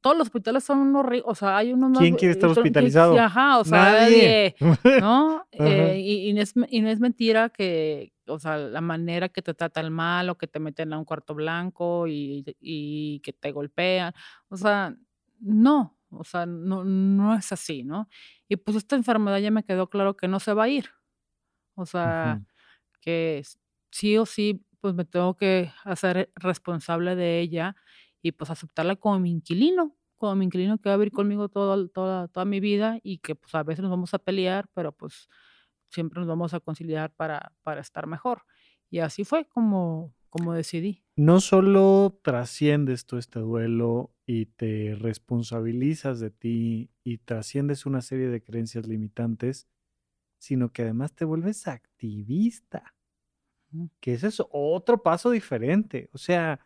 [0.00, 3.18] todos los hospitales son unos ri- o sea, hay unos ¿Quién quiere estar hospitalizado?
[3.18, 4.54] Ajá, o sea, Nadie.
[4.56, 4.56] nadie,
[5.00, 5.46] ¿no?
[5.52, 9.42] Eh, y, y no es, y no es mentira que, o sea, la manera que
[9.42, 13.52] te tratan mal o que te meten a un cuarto blanco y, y que te
[13.52, 14.12] golpean,
[14.48, 14.96] o sea,
[15.40, 18.08] no, o sea, no, no es así, ¿no?
[18.48, 20.90] Y pues esta enfermedad ya me quedó claro que no se va a ir,
[21.74, 22.40] o sea,
[23.00, 23.42] que
[23.90, 27.76] sí o sí, pues me tengo que hacer responsable de ella
[28.22, 31.88] y pues aceptarla como mi inquilino, como mi inquilino que va a vivir conmigo todo,
[31.88, 35.28] toda, toda mi vida y que pues a veces nos vamos a pelear, pero pues
[35.90, 38.42] siempre nos vamos a conciliar para, para estar mejor.
[38.90, 41.04] Y así fue como, como decidí.
[41.16, 48.28] no solo trasciendes tú este duelo y te responsabilizas de ti y trasciendes una serie
[48.28, 49.68] de creencias limitantes,
[50.42, 52.96] sino que además te vuelves activista,
[54.00, 56.10] que ese es otro paso diferente.
[56.12, 56.58] O sea,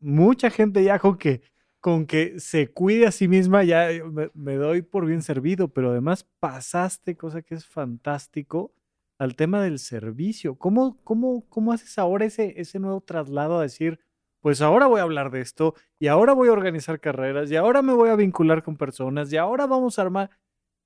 [0.00, 1.42] mucha gente ya con que,
[1.78, 5.68] con que se cuide a sí misma, ya eh, me, me doy por bien servido,
[5.68, 8.72] pero además pasaste, cosa que es fantástico,
[9.18, 10.54] al tema del servicio.
[10.56, 14.00] ¿Cómo, cómo, cómo haces ahora ese, ese nuevo traslado a decir,
[14.40, 17.82] pues ahora voy a hablar de esto, y ahora voy a organizar carreras, y ahora
[17.82, 20.30] me voy a vincular con personas, y ahora vamos a armar...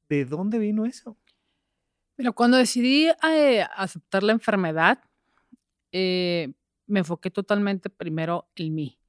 [0.06, 1.16] ¿De dónde vino eso?
[2.16, 5.00] Mira, cuando decidí eh, aceptar la enfermedad,
[5.92, 6.52] eh,
[6.86, 9.00] me enfoqué totalmente primero en mí.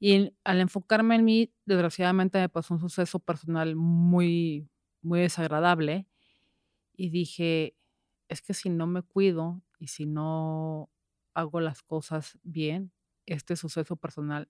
[0.00, 4.68] Y en- al enfocarme en mí, desgraciadamente me pasó un suceso personal muy,
[5.02, 6.08] muy desagradable.
[6.96, 7.76] Y dije,
[8.28, 10.90] es que si no me cuido y si no
[11.34, 12.92] hago las cosas bien,
[13.26, 14.48] este suceso personal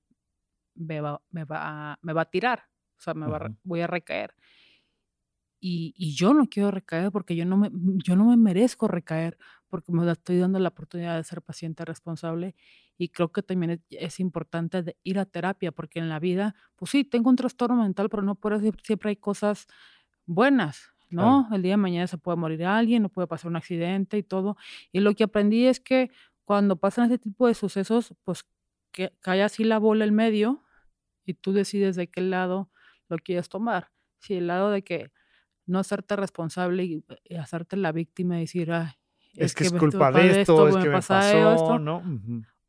[0.74, 2.64] me va, me va, a- me va a tirar.
[2.98, 4.34] O sea, me va, voy a recaer.
[5.60, 7.70] Y, y yo no quiero recaer porque yo no, me,
[8.04, 12.54] yo no me merezco recaer porque me estoy dando la oportunidad de ser paciente responsable
[12.96, 16.54] y creo que también es, es importante de ir a terapia porque en la vida,
[16.76, 19.66] pues sí, tengo un trastorno mental, pero no por eso siempre hay cosas
[20.26, 21.44] buenas, ¿no?
[21.44, 21.56] Claro.
[21.56, 24.56] El día de mañana se puede morir alguien, no puede pasar un accidente y todo.
[24.92, 26.10] Y lo que aprendí es que
[26.44, 28.44] cuando pasan ese tipo de sucesos, pues
[28.92, 30.64] que cae así la bola en medio
[31.26, 32.70] y tú decides de qué lado
[33.08, 33.90] lo quieres tomar.
[34.18, 35.12] Si el lado de que
[35.68, 38.92] no hacerte responsable y, y hacerte la víctima y decir, ay,
[39.36, 42.02] Es, que es me culpa de esto, es que me pasó, esto, ¿no?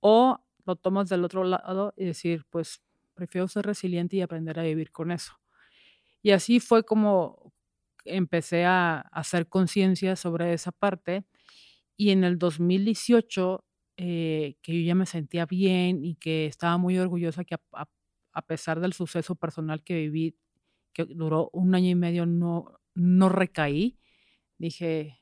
[0.02, 2.82] O lo tomas del otro lado y decir, pues
[3.16, 5.34] prefiero ser resiliente y aprender a vivir con eso.
[6.22, 7.54] Y así fue como
[8.06, 11.26] empecé a hacer conciencia sobre esa parte.
[11.98, 13.66] Y en el 2018,
[13.98, 17.90] eh, que yo ya me sentía bien y que estaba muy orgullosa que a, a-
[18.34, 20.38] a pesar del suceso personal que viví,
[20.94, 23.98] que duró un año y medio, no, no recaí,
[24.58, 25.22] dije,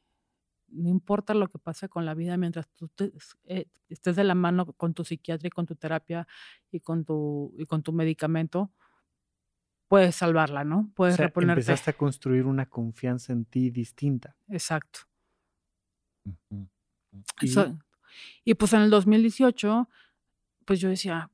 [0.69, 3.11] no importa lo que pase con la vida, mientras tú te-
[3.45, 6.27] eh, estés de la mano con tu psiquiatra y con tu terapia
[6.71, 8.71] y con tu, y con tu medicamento,
[9.87, 10.79] puedes salvarla, ¿no?
[10.79, 11.61] O Puedes sea, reponerte.
[11.61, 14.35] empezaste a construir una confianza en ti distinta.
[14.49, 14.99] Exacto.
[17.41, 17.77] Eso-
[18.43, 19.89] Y, pues en el 2018,
[20.65, 21.29] pues yo decía,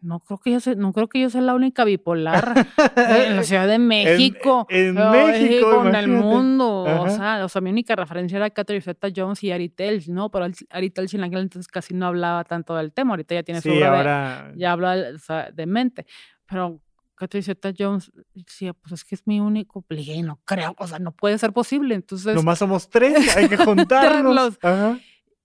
[0.00, 3.42] no creo que yo sea, no creo que yo sea la única bipolar en la
[3.44, 4.66] Ciudad de México.
[4.70, 6.06] en México, en el imagínate.
[6.08, 6.82] mundo.
[7.02, 10.30] O sea, o sea, mi única referencia era Catherine Zeta Jones y Ari Telch, ¿no?
[10.30, 13.10] Pero Ari Telch en aquel entonces casi no hablaba tanto del tema.
[13.12, 16.06] Ahorita ya tiene su Sí, de- ahora ya habla o sea, de mente.
[16.46, 16.80] Pero
[17.14, 19.84] Catherine Zeta Jones decía, pues es que es mi único.
[19.88, 21.94] Le dije, no creo, o sea, no puede ser posible.
[21.96, 24.58] Entonces, nomás somos tres, hay que juntarnos.
[24.62, 24.98] Ajá.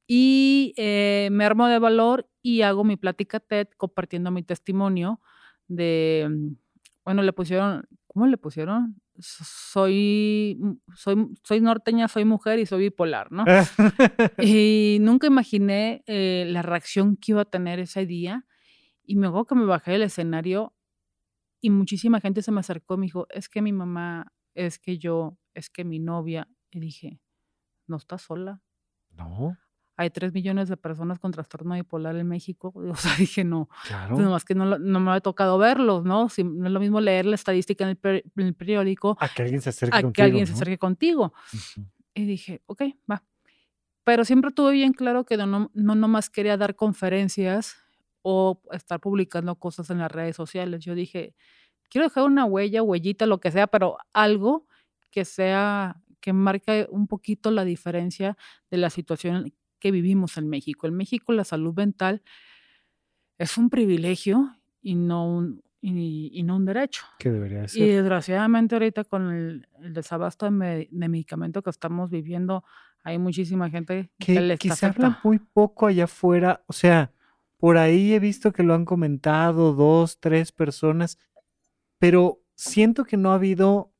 [0.07, 5.21] y eh, me de valor y hago mi plática TED compartiendo mi testimonio
[5.67, 6.55] de, mm,
[7.05, 9.01] bueno, le pusieron, ¿cómo le pusieron?
[9.17, 13.45] Soy, mm, soy, soy norteña, soy mujer y soy bipolar, ¿no?
[14.37, 18.45] Y nunca imaginé eh, la reacción que iba a tener ese día.
[19.05, 20.73] Y me acuerdo que me bajé del escenario
[21.61, 24.97] y muchísima gente se me acercó y me dijo, es que mi mamá, es que
[24.97, 26.49] yo, es que mi novia.
[26.71, 27.21] Y dije,
[27.87, 28.61] no estás sola.
[29.11, 29.57] No,
[30.03, 32.71] Hay tres millones de personas con trastorno bipolar en México.
[32.91, 34.15] O sea, dije, no, claro.
[34.15, 36.29] pues nomás que no, no me ha tocado verlos, ¿no?
[36.29, 39.29] Si, no es lo mismo leer la estadística en el, per- en el periódico A
[39.29, 40.55] que alguien se acerque a que contigo, alguien se ¿no?
[40.57, 41.33] acerque contigo.
[41.53, 41.87] Ujú.
[42.13, 43.23] Y dije, ok, va.
[44.03, 47.75] Pero siempre tuve bien claro que no, no, no nomás quería dar conferencias
[48.21, 50.83] o estar publicando cosas en las redes sociales.
[50.83, 51.33] Yo dije,
[51.89, 54.67] quiero dejar una huella, huellita, lo que sea, pero algo
[55.09, 58.37] que sea, que marque un poquito la diferencia
[58.71, 60.87] de la situación que vivimos en México.
[60.87, 62.21] En México la salud mental
[63.37, 67.03] es un privilegio y no un, y, y no un derecho.
[67.19, 67.87] Que debería Y ser.
[67.95, 72.63] desgraciadamente ahorita con el, el desabasto de, me- de medicamento que estamos viviendo,
[73.03, 76.63] hay muchísima gente que, que, le que se habla muy poco allá afuera.
[76.67, 77.11] O sea,
[77.57, 81.17] por ahí he visto que lo han comentado dos, tres personas,
[81.99, 83.91] pero siento que no ha habido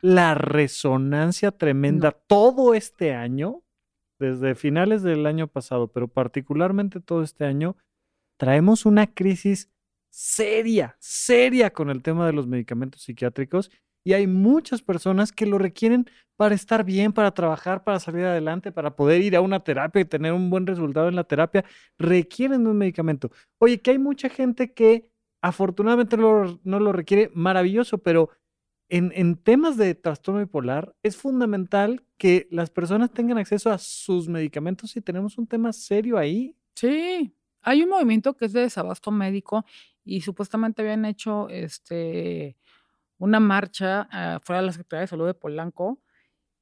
[0.00, 3.62] la resonancia tremenda todo este año,
[4.18, 7.76] desde finales del año pasado, pero particularmente todo este año,
[8.36, 9.70] traemos una crisis
[10.10, 13.70] seria, seria con el tema de los medicamentos psiquiátricos
[14.04, 18.72] y hay muchas personas que lo requieren para estar bien, para trabajar, para salir adelante,
[18.72, 21.64] para poder ir a una terapia y tener un buen resultado en la terapia,
[21.98, 23.30] requieren de un medicamento.
[23.58, 25.10] Oye, que hay mucha gente que
[25.42, 28.30] afortunadamente no lo requiere, maravilloso, pero
[28.88, 34.28] en, en temas de trastorno bipolar es fundamental que las personas tengan acceso a sus
[34.28, 36.56] medicamentos y tenemos un tema serio ahí.
[36.76, 39.64] Sí, hay un movimiento que es de desabasto médico
[40.04, 42.56] y supuestamente habían hecho este
[43.18, 46.02] una marcha ah, fuera de la Secretaría de Salud de Polanco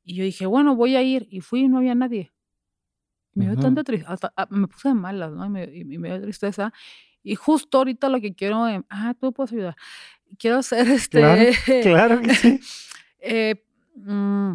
[0.04, 2.32] y yo dije, bueno, voy a ir y fui y no había nadie.
[3.34, 3.60] Me dio Ujú.
[3.62, 5.44] tanta tristeza, me puse de malas, ¿no?
[5.46, 6.72] Y me, y me dio tristeza.
[7.22, 9.76] Y justo ahorita lo que quiero, em, ah, tú puedes ayudar.
[10.38, 11.42] Quiero hacer este, Claro,
[11.82, 12.60] claro que sí.
[13.20, 14.52] eh, mm,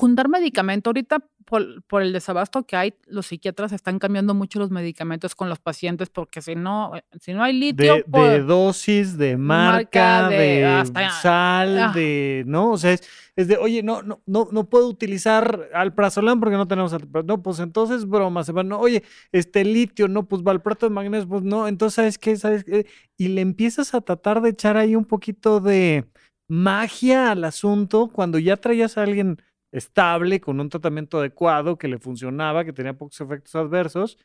[0.00, 0.88] juntar medicamento.
[0.88, 5.48] Ahorita, por, por el desabasto que hay, los psiquiatras están cambiando mucho los medicamentos con
[5.50, 10.22] los pacientes porque si no, eh, si no hay litio, De, de dosis, de marca,
[10.22, 11.92] marca, de de, hasta- sal, ah.
[11.94, 12.70] de, ¿no?
[12.70, 13.02] O sea, es,
[13.36, 17.26] es de, oye, no, no, no, no puedo utilizar alprazolam porque no tenemos alprazolam.
[17.26, 21.28] No, pues entonces broma, se va, no, oye, este litio, no, pues valproato de magnesio,
[21.28, 22.36] pues no, entonces, ¿sabes qué?
[22.36, 22.86] ¿Sabes qué?
[23.18, 26.06] Y le empiezas a tratar de echar ahí un poquito de
[26.48, 29.36] magia al asunto cuando ya traías a alguien
[29.72, 34.18] estable, con un tratamiento adecuado, que le funcionaba, que tenía pocos efectos adversos,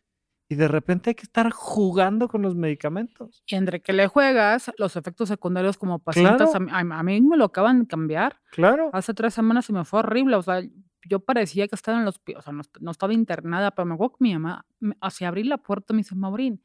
[0.47, 3.43] y de repente hay que estar jugando con los medicamentos.
[3.47, 6.67] Y entre que le juegas, los efectos secundarios como pacientes, Claro.
[6.71, 8.39] a, mí- a mí me lo acaban de cambiar.
[8.51, 8.89] Claro.
[8.93, 10.61] Hace tres semanas y me fue horrible, o sea,
[11.07, 13.93] yo parecía que estaba en los, o sea, no, est- no estaba internada, pero me
[13.95, 14.65] acuerdo mi mamá,
[15.01, 16.63] hacia abrir la puerta, me dice, Maurín,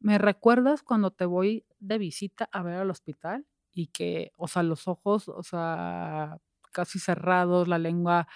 [0.00, 3.44] ¿me recuerdas cuando te voy de visita a ver al hospital?
[3.72, 6.38] Y que, o sea, los ojos, o sea,
[6.70, 8.26] casi cerrados, la lengua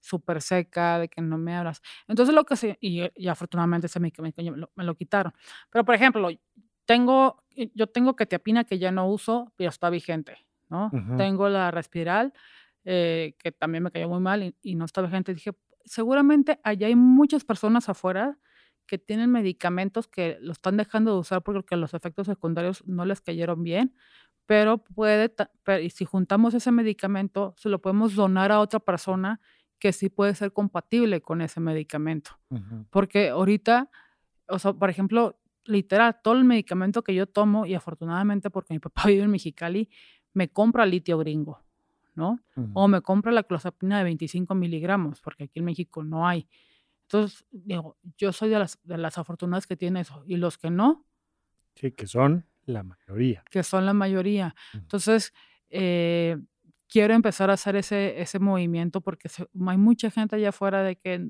[0.00, 1.80] súper seca, de que no me abras.
[2.08, 5.32] Entonces lo que se, y, y afortunadamente ese medicamento me lo, me lo quitaron.
[5.70, 6.28] Pero, por ejemplo,
[6.86, 10.36] tengo, yo tengo ketiapina que ya no uso, pero está vigente,
[10.68, 10.90] ¿no?
[10.92, 11.16] Ujú.
[11.16, 12.32] Tengo la respiral,
[12.84, 15.34] eh, que también me cayó muy mal y, y no está vigente.
[15.34, 15.52] Dije,
[15.84, 18.38] seguramente allá hay muchas personas afuera
[18.86, 23.20] que tienen medicamentos que lo están dejando de usar porque los efectos secundarios no les
[23.20, 23.94] cayeron bien,
[24.52, 25.32] pero puede,
[25.82, 29.40] y si juntamos ese medicamento, se lo podemos donar a otra persona
[29.78, 32.32] que sí puede ser compatible con ese medicamento.
[32.50, 32.84] Ujú.
[32.90, 33.88] Porque ahorita,
[34.48, 38.78] o sea, por ejemplo, literal, todo el medicamento que yo tomo, y afortunadamente porque mi
[38.78, 39.88] papá vive en Mexicali,
[40.34, 41.62] me compra litio gringo,
[42.14, 42.38] ¿no?
[42.54, 42.72] Ujú.
[42.74, 46.46] O me compra la clozapina de 25 miligramos, porque aquí en México no hay.
[47.04, 50.22] Entonces, digo, yo soy de las, de las afortunadas que tienen eso.
[50.26, 51.06] Y los que no,
[51.74, 53.42] Sí, que son la mayoría.
[53.50, 54.54] que son la mayoría.
[54.74, 55.32] Entonces,
[55.70, 56.36] eh,
[56.88, 60.96] quiero empezar a hacer ese, ese movimiento porque se- hay mucha gente allá afuera de
[60.96, 61.28] que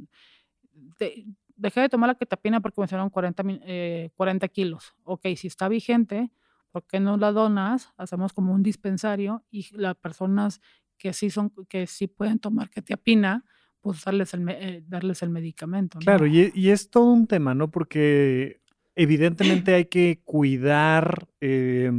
[0.99, 4.95] de- dejé de tomar la ketapina porque me hicieron 40, mi- eh, 40 kilos.
[5.05, 6.31] Ok, si está vigente,
[6.71, 7.93] ¿por qué no la donas?
[7.97, 10.61] Hacemos como un dispensario y las personas
[10.99, 13.45] que sí son, que sí pueden tomar ketiapina,
[13.81, 15.99] pues darles el, eh, darles el medicamento.
[15.99, 16.05] ¿no?
[16.05, 17.71] Claro, y, y es todo un tema, ¿no?
[17.71, 18.62] Porque
[18.95, 21.91] evidentemente hay que cuidar eh,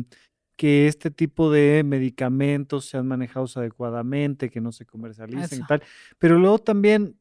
[0.55, 5.83] que este tipo de medicamentos sean manejados adecuadamente, que no se comercialicen y tal.
[6.19, 7.15] Pero luego también,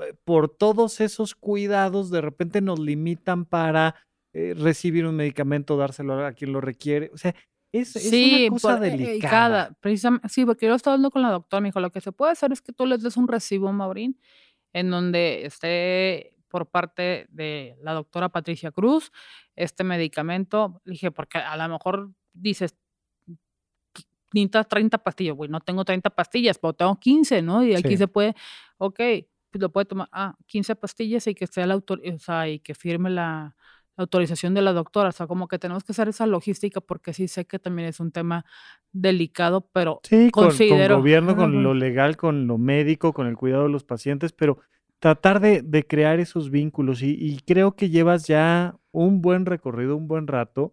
[0.00, 3.94] eh, por todos esos cuidados, de repente nos limitan para
[4.32, 7.10] eh, recibir un medicamento, dárselo a quien lo requiere.
[7.12, 7.34] O sea,
[7.72, 8.10] es, es
[8.44, 9.76] una cosa por- delicada.
[9.82, 12.32] precisam- sí, porque yo estaba hablando con la doctora, me dijo, lo que se puede
[12.32, 14.18] hacer es que tú les des un recibo, Maurín,
[14.72, 19.12] en donde esté por parte de la doctora Patricia Cruz
[19.56, 20.80] este medicamento.
[20.84, 22.74] Dije, porque a lo mejor dices,
[23.94, 27.64] "Qui- necesitas 30 pastillas, güey, no tengo 30 pastillas, pero tengo 15, ¿no?
[27.64, 27.96] Y aquí Sí.
[27.98, 28.34] se puede,
[28.78, 28.96] ok,
[29.50, 32.60] pues lo puede tomar, ah, 15 pastillas y que sea la autor, o sea, y
[32.60, 33.56] que firme la,
[33.96, 35.08] la autorización de la doctora.
[35.08, 37.98] O sea, como que tenemos que hacer esa logística porque sí sé que también es
[37.98, 38.44] un tema
[38.92, 43.36] delicado, pero Sí, con, con considero- gobierno, con lo legal, con lo médico, con el
[43.36, 44.60] cuidado de los pacientes, pero
[45.00, 47.02] tratar de, de crear esos vínculos.
[47.02, 50.72] Y, y creo que llevas ya un buen recorrido, un buen rato,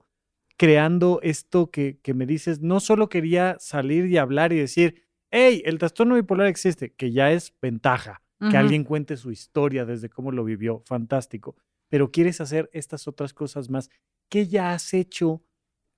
[0.58, 2.62] creando esto que, que me dices.
[2.62, 7.32] No solo quería salir y hablar y decir, hey, el trastorno bipolar existe, que ya
[7.32, 11.56] es ventaja, que alguien cuente su historia desde cómo lo vivió, fantástico.
[11.90, 13.90] Pero quieres hacer estas otras cosas más.
[14.30, 15.44] ¿Qué ya has hecho?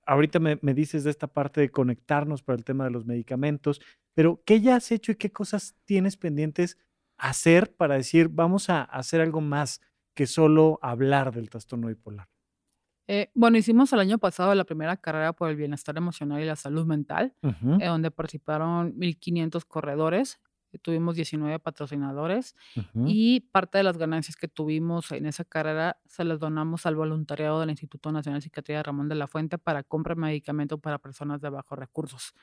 [0.05, 3.81] Ahorita me, me dices de esta parte de conectarnos para el tema de los medicamentos,
[4.13, 6.77] pero ¿qué ya has hecho y qué cosas tienes pendientes
[7.17, 9.81] hacer para decir, vamos a hacer algo más
[10.13, 12.27] que solo hablar del trastorno bipolar?
[13.07, 16.57] Eh, bueno, hicimos el año pasado la primera carrera por el bienestar emocional y la
[16.57, 20.41] salud mental, eh, donde participaron 1.500 corredores,
[20.81, 22.55] tuvimos 19 patrocinadores
[23.05, 27.59] y parte de las ganancias que tuvimos en esa carrera se las donamos al voluntariado
[27.59, 31.41] del Instituto Nacional de Psiquiatría Ramón de la Fuente para compra de medicamento para personas
[31.41, 32.33] de bajos recursos.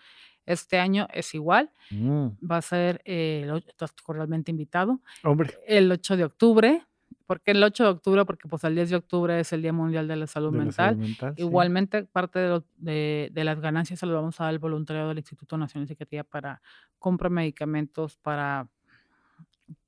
[0.47, 6.17] Este año es igual, Mm, va a ser, eh, estás cordialmente invitado, Hombre, el 8
[6.17, 6.83] de octubre.
[7.27, 8.25] ¿Por qué el 8 de octubre?
[8.25, 10.65] Porque pues el 10 de octubre es el Día Mundial de la Salud de la
[10.65, 10.89] Mental.
[10.91, 11.43] salud mental, sí.
[11.43, 15.09] Igualmente, parte de, lo- de- de las ganancias se las vamos a dar al voluntariado
[15.09, 16.61] del Instituto Nacional de Psiquiatría para
[16.99, 18.69] compra medicamentos para,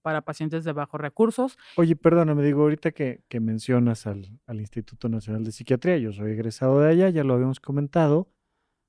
[0.03, 1.59] para pacientes de bajos recursos.
[1.77, 6.33] Oye, perdóname, digo, ahorita que, que mencionas al, al Instituto Nacional de Psiquiatría, yo soy
[6.33, 8.29] egresado de allá, ya lo habíamos comentado.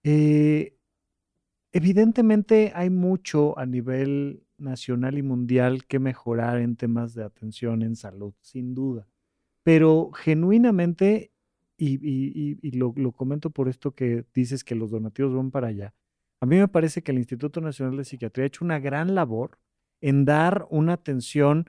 [0.03, 0.73] eh,
[1.73, 7.95] evidentemente hay mucho a nivel nacional y mundial que mejorar en temas de atención en
[7.95, 9.07] salud, sin duda.
[9.63, 11.31] Pero genuinamente,
[11.77, 11.99] y,
[12.61, 15.93] y- lo comento por esto que dices que los donativos van para allá,
[16.41, 19.59] a mí me parece que el Instituto Nacional de Psiquiatría ha hecho una gran labor
[20.01, 21.65] en dar una atención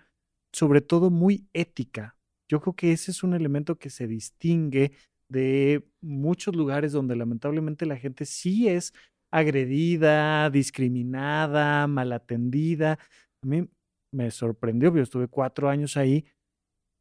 [0.52, 2.16] sobre todo muy ética.
[2.48, 4.92] Yo creo que ese es un elemento que se distingue
[5.28, 8.94] de muchos lugares donde lamentablemente la gente sí es
[9.30, 12.98] agredida, discriminada, malatendida.
[13.42, 13.68] A mí
[14.12, 16.24] me sorprendió, yo estuve cuatro años ahí,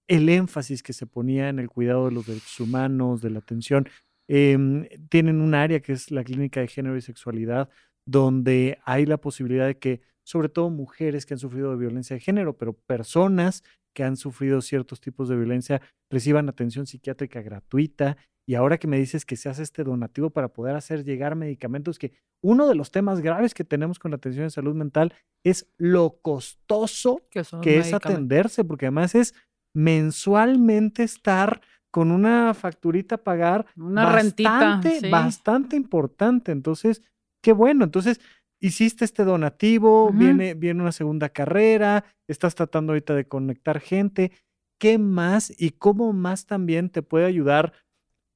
[0.08, 3.88] el énfasis que se ponía en el cuidado de los derechos humanos, de la atención.
[4.30, 7.70] Em, tienen un área que es la clínica de género y sexualidad,
[8.08, 12.22] donde hay la posibilidad de que, sobre todo mujeres que han sufrido de violencia de
[12.22, 18.18] género, pero personas que han sufrido ciertos tipos de violencia reciban atención psiquiátrica gratuita.
[18.48, 22.00] Y ahora que me dices que se hace este donativo para poder hacer llegar medicamentos,
[22.00, 25.68] que uno de los temas graves que tenemos con la atención en salud mental es
[25.78, 27.42] lo costoso que,
[27.80, 29.34] es atenderse, porque además es
[29.74, 36.52] mensualmente estar con una facturita a pagar una bastante, rentita, bastante importante.
[36.52, 37.02] Entonces,
[37.42, 37.84] qué bueno.
[37.84, 38.20] Entonces,
[38.60, 44.32] hiciste este donativo, viene, viene una segunda carrera, estás tratando ahorita de conectar gente.
[44.80, 47.74] ¿Qué más y cómo más también te puede ayudar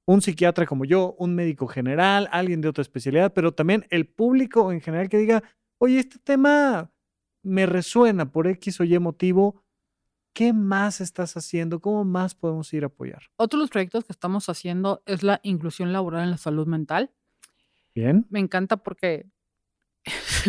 [0.08, 4.72] un psiquiatra como yo, un médico general, alguien de otra especialidad, pero también el público
[4.72, 5.44] en general que diga,
[5.80, 6.92] oye, este tema
[7.44, 9.64] me resuena por X o Y motivo.
[10.34, 11.82] ¿Qué más estás haciendo?
[11.82, 13.24] ¿Cómo más podemos ir a apoyar?
[13.38, 17.12] Otro de los proyectos que estamos haciendo es la inclusión laboral en la salud mental.
[17.94, 18.26] Bien.
[18.30, 19.30] Me encanta porque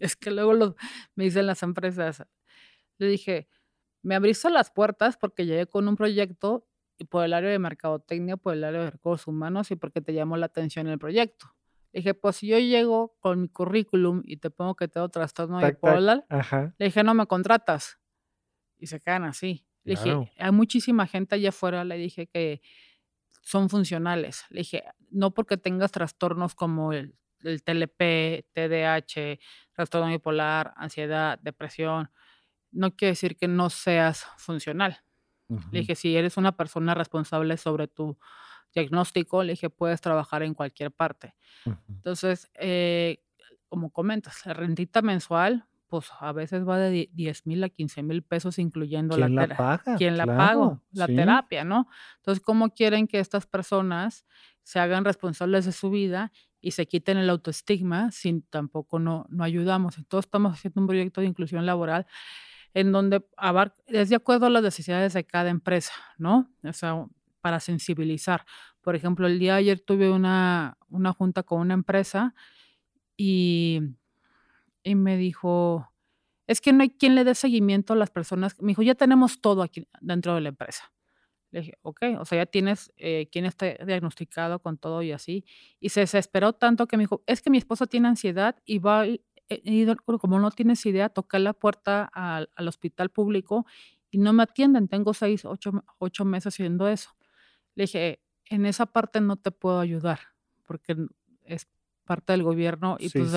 [0.00, 0.76] es que luego
[1.14, 2.24] me dicen las empresas,
[2.98, 3.48] le dije,
[4.02, 6.66] me abriste las puertas porque llegué con un proyecto
[6.98, 10.12] y por el área de mercadotecnia, por el área de recursos humanos y porque te
[10.12, 11.54] llamó la atención el proyecto.
[11.92, 15.60] Le dije, pues si yo llego con mi currículum y te pongo que tengo trastorno
[15.66, 16.24] bipolar,
[16.78, 17.98] le dije, no me contratas.
[18.78, 19.66] Y se quedan así.
[19.82, 22.60] Le dije, hay muchísima gente allá afuera, le dije que
[23.40, 24.44] son funcionales.
[24.50, 29.38] Le dije, no porque tengas trastornos como el el TLP, TDAH,
[29.72, 32.10] trastorno bipolar, ansiedad, depresión,
[32.70, 34.98] no quiere decir que no seas funcional.
[35.72, 38.16] Le dije, si eres una persona responsable sobre tu
[38.72, 41.34] diagnóstico, le dije, puedes trabajar en cualquier parte.
[41.88, 43.20] Entonces, eh,
[43.68, 48.22] como comentas, la rentita mensual, pues a veces va de 10 mil a 15 mil
[48.22, 49.56] pesos, incluyendo la terapia.
[49.56, 49.96] paga?
[49.98, 50.80] ¿Quién la paga?
[50.92, 51.88] La terapia, ¿no?
[52.16, 54.24] Entonces, ¿cómo quieren que estas personas
[54.62, 59.44] se hagan responsables de su vida y se quiten el autoestigma sin tampoco no, no
[59.44, 59.98] ayudamos.
[59.98, 62.06] Entonces estamos haciendo un proyecto de inclusión laboral
[62.72, 63.24] en donde
[63.88, 66.50] es de acuerdo a las necesidades de cada empresa, ¿no?
[66.62, 67.04] O sea,
[67.40, 68.44] para sensibilizar.
[68.80, 72.34] Por ejemplo, el día de ayer tuve una, una junta con una empresa
[73.16, 73.80] y,
[74.82, 75.90] y me dijo,
[76.46, 78.60] es que no hay quien le dé seguimiento a las personas.
[78.60, 80.92] Me dijo, ya tenemos todo aquí dentro de la empresa.
[81.50, 85.44] Le dije, ok, o sea, ya tienes eh, quien está diagnosticado con todo y así.
[85.80, 89.06] Y se desesperó tanto que me dijo, es que mi esposa tiene ansiedad y va,
[89.06, 89.86] y,
[90.20, 93.66] como no tienes idea, tocar la puerta al, hospital público
[94.10, 94.88] y no me atienden.
[94.88, 97.10] Tengo seis, ocho, ocho meses haciendo eso.
[97.74, 100.20] Le dije, en esa parte no te puedo ayudar
[100.66, 100.96] porque
[101.44, 101.68] es
[102.10, 103.30] parte del gobierno y, pues,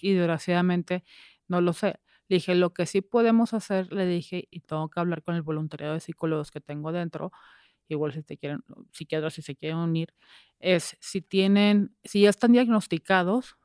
[0.00, 1.04] y desgraciadamente
[1.48, 2.00] no lo sé.
[2.28, 5.42] Le dije, lo que sí podemos hacer, le dije, y tengo que hablar con el
[5.42, 7.30] voluntariado de psicólogos que tengo dentro,
[7.88, 10.14] igual si te quieren, psiquiatras si se quieren unir,
[10.58, 13.56] es si tienen, si ya están diagnosticados,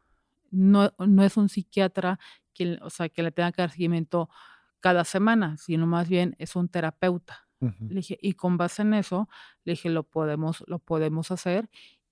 [0.52, 2.20] no, no es un psiquiatra
[2.54, 4.30] que, o sea, que le tenga que dar seguimiento
[4.82, 7.48] cada semana, sino más bien es un terapeuta.
[7.90, 9.28] Le dije, y con base en eso,
[9.66, 11.70] le dije, lo podemos, lo podemos hacer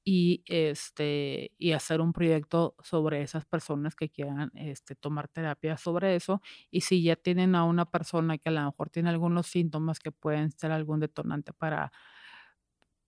[0.09, 6.15] y, este, y hacer un proyecto sobre esas personas que quieran este, tomar terapia sobre
[6.15, 6.41] eso.
[6.71, 10.13] Y si ya tienen a una persona que a lo mejor tiene algunos síntomas que
[10.13, 11.91] pueden ser algún detonante para,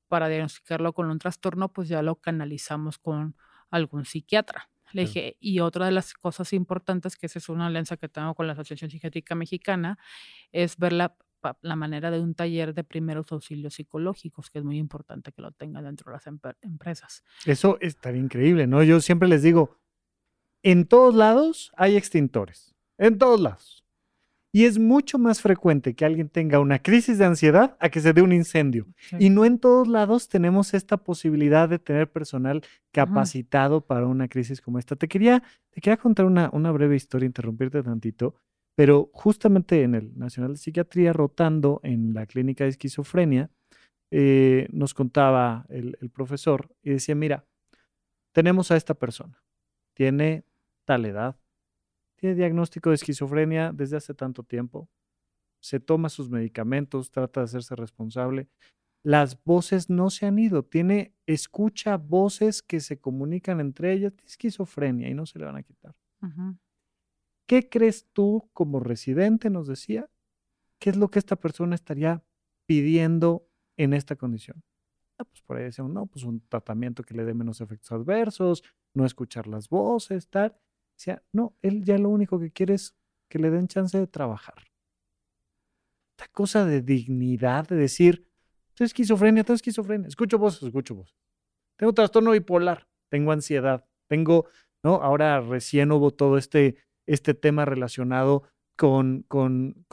[0.10, 3.38] para diagnosticarlo con un trastorno, pues ya lo canalizamos con
[3.72, 4.70] algún psiquiatra.
[4.92, 8.36] Le dije, y otra de las cosas importantes, que esa es una alianza que tengo
[8.36, 9.98] con la Asociación Psiquiátrica Mexicana,
[10.52, 11.16] es ver la
[11.62, 15.52] la manera de un taller de primeros auxilios psicológicos, que es muy importante que lo
[15.52, 17.24] tengan dentro de las empresas.
[17.46, 18.84] Eso estaría increíble, ¿no?
[18.84, 19.78] Yo siempre les digo,
[20.64, 23.86] en todos lados hay extintores, en todos lados.
[24.52, 28.14] Y es mucho más frecuente que alguien tenga una crisis de ansiedad a que se
[28.14, 28.88] dé un incendio.
[29.20, 34.60] Y no en todos lados tenemos esta posibilidad de tener personal capacitado para una crisis
[34.60, 34.96] como esta.
[34.96, 38.36] Te quería, te quería contar una, una breve historia, interrumpirte tantito.
[38.80, 43.52] Pero justamente en el Nacional de Psiquiatría, rotando en la clínica de esquizofrenia,
[44.10, 47.46] eh, nos contaba el, profesor y decía, mira,
[48.32, 49.44] tenemos a esta persona,
[49.94, 50.46] tiene
[50.86, 51.38] tal edad,
[52.16, 54.88] tiene diagnóstico de esquizofrenia desde hace tanto tiempo,
[55.62, 58.48] se toma sus medicamentos, trata de hacerse responsable.
[59.04, 65.10] Las voces no se han ido, tiene, escucha voces que se comunican entre ellas, esquizofrenia
[65.10, 65.94] y no se le van a quitar.
[67.50, 70.08] ¿Qué crees tú como residente, nos decía,
[70.78, 72.24] qué es lo que esta persona estaría
[72.68, 74.62] pidiendo en esta condición?
[75.18, 78.64] Ah, pues por ahí decíamos, no, pues un tratamiento que le dé menos efectos adversos,
[78.94, 80.56] no escuchar las voces, tal.
[80.96, 82.96] Decía, no, él ya lo único que quiere es
[83.28, 84.68] que le den chance de trabajar.
[86.20, 88.30] Esta cosa de dignidad, de decir,
[88.76, 91.18] tengo esquizofrenia, tengo esquizofrenia, escucho voces, escucho voces.
[91.78, 94.46] Tengo trastorno bipolar, tengo ansiedad, tengo,
[94.84, 95.02] ¿no?
[95.02, 96.78] Ahora recién hubo todo este
[97.14, 98.44] este tema relacionado
[98.76, 99.86] con, con,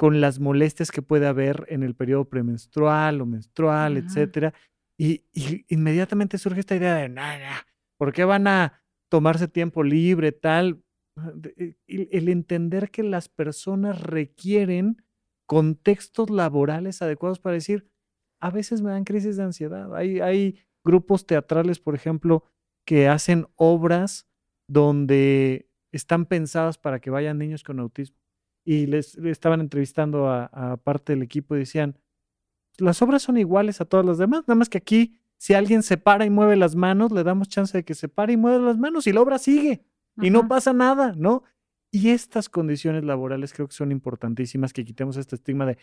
[0.00, 4.54] con las molestias que puede haber en el periodo premenstrual o menstrual, etcétera.
[4.96, 5.24] Y,
[5.68, 7.66] inmediatamente surge esta idea de, nada,
[7.98, 10.82] ¿por qué van a tomarse tiempo libre, tal?
[11.56, 15.02] Eh, el, entender que las personas requieren
[15.46, 17.86] contextos laborales adecuados para decir,
[18.40, 19.94] a veces me dan crisis de ansiedad.
[19.94, 22.44] Hay, hay grupos teatrales, por ejemplo,
[22.86, 24.28] que hacen obras
[24.66, 28.16] donde están pensadas para que vayan niños con autismo.
[28.64, 31.98] Y les, estaban entrevistando a, parte del equipo y decían,
[32.78, 35.96] las obras son iguales a todas las demás, nada más que aquí, si alguien se
[35.96, 38.78] para y mueve las manos, le damos chance de que se pare y mueva las
[38.78, 39.84] manos y la obra sigue
[40.20, 41.44] y no pasa nada, ¿no?
[41.92, 45.78] Y estas condiciones laborales creo que son importantísimas, que quitemos este estigma de,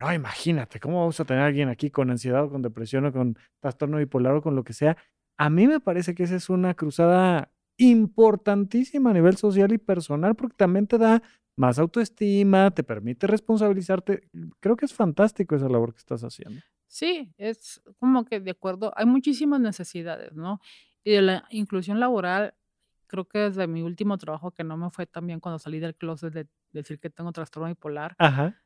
[0.00, 3.12] no, imagínate, ¿cómo vamos a tener a alguien aquí con ansiedad o con depresión o
[3.12, 4.96] con trastorno bipolar o con lo que sea?
[5.36, 10.34] A mí me parece que esa es una cruzada importantísima a nivel social y personal
[10.34, 11.22] porque también te da
[11.56, 14.28] más autoestima, te permite responsabilizarte.
[14.60, 16.60] Creo que es fantástico esa labor que estás haciendo.
[16.86, 20.60] Sí, es como que de acuerdo, hay muchísimas necesidades, ¿no?
[21.04, 22.54] Y de la inclusión laboral
[23.06, 25.94] creo que desde mi último trabajo, que no me fue tan bien cuando salí del
[25.94, 28.16] closet de, decir que tengo trastorno bipolar,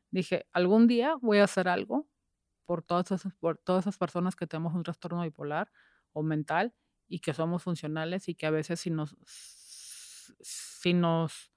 [0.09, 2.07] dije, algún día voy a hacer algo
[2.65, 5.69] por todas, esas, por todas esas personas que tenemos un trastorno bipolar
[6.13, 6.73] o mental
[7.07, 9.15] y que somos funcionales y que a veces si nos,
[10.41, 11.51] si nos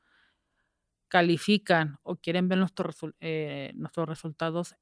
[1.08, 4.76] califican o quieren ver nuestros, eh, nuestros resultados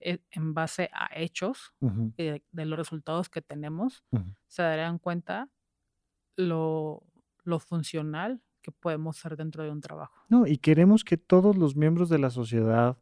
[0.00, 4.04] e, en base a hechos de, los resultados que tenemos,
[4.46, 5.50] se darán cuenta
[6.36, 7.02] lo
[7.46, 10.20] lo funcional que podemos ser dentro de un trabajo.
[10.28, 12.98] No, y queremos que todos los miembros de la sociedad,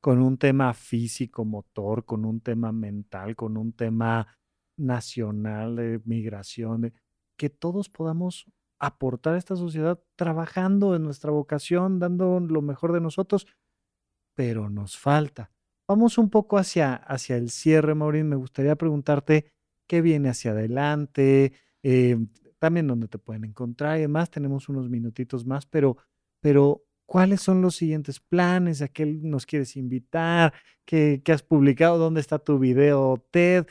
[0.00, 4.38] con un tema físico, motor, con un tema mental, con un tema
[4.78, 6.92] nacional de migración,
[7.36, 8.46] que todos podamos
[8.78, 13.46] aportar a esta sociedad trabajando en nuestra vocación, dando lo mejor de nosotros,
[14.34, 15.50] pero nos falta.
[15.88, 18.28] Vamos un poco hacia, hacia el cierre, Maureen.
[18.28, 19.52] Me gustaría preguntarte
[19.86, 22.18] qué viene hacia adelante, eh,
[22.58, 24.30] también donde te pueden encontrar y demás.
[24.30, 25.96] Tenemos unos minutitos más, pero,
[26.40, 28.82] pero ¿cuáles son los siguientes planes?
[28.82, 30.52] ¿A qué nos quieres invitar?
[30.84, 31.98] ¿Qué, has publicado?
[31.98, 33.66] ¿Dónde está tu video TED?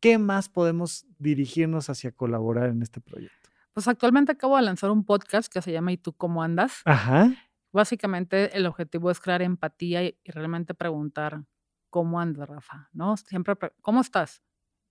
[0.00, 3.50] ¿Qué más podemos dirigirnos hacia colaborar en este proyecto?
[3.74, 6.80] Pues actualmente acabo de lanzar un podcast que se llama ¿Y tú cómo andas?
[6.86, 7.30] Ajá.
[7.70, 11.44] Básicamente el objetivo es crear empatía y, realmente preguntar
[11.90, 13.16] cómo andas, Rafa, ¿no?
[13.16, 14.42] Siempre, ¿cómo estás?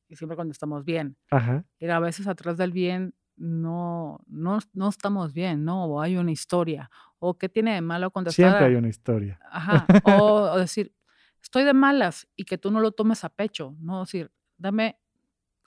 [0.07, 1.17] Y siempre cuando estamos bien.
[1.31, 1.65] Ajá.
[1.79, 5.85] Y a veces atrás del bien no, no, no estamos bien, ¿no?
[5.85, 6.91] O hay una historia.
[7.17, 8.45] O qué tiene de malo contestar.
[8.45, 9.39] Siempre hay una historia.
[9.51, 9.87] Ajá.
[10.03, 10.93] O, decir,
[11.41, 14.01] estoy de malas y que tú no lo tomes a pecho, ¿no?
[14.01, 14.99] decir, dame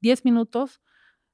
[0.00, 0.80] 10 minutos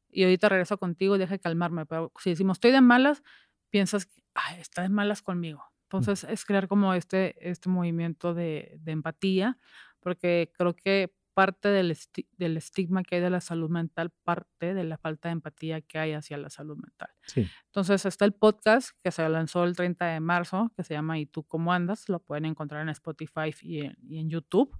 [0.09, 1.87] y ahorita regreso contigo y deje calmarme.
[1.87, 3.23] Pero si decimos, estoy de malas,
[3.71, 5.63] piensas, ay, está de malas conmigo.
[5.85, 9.59] Entonces es crear como este, este movimiento de, de empatía,
[10.01, 11.97] porque creo que parte del,
[12.37, 15.99] del, estigma que hay de la salud mental, parte de la falta de empatía que
[15.99, 17.11] hay hacia la salud mental.
[17.27, 17.49] Sí.
[17.67, 21.27] Entonces está el podcast que se lanzó el 30 de marzo, que se llama ¿Y
[21.27, 22.09] tú cómo andas?
[22.09, 24.77] Lo pueden encontrar en Spotify y en, y en YouTube.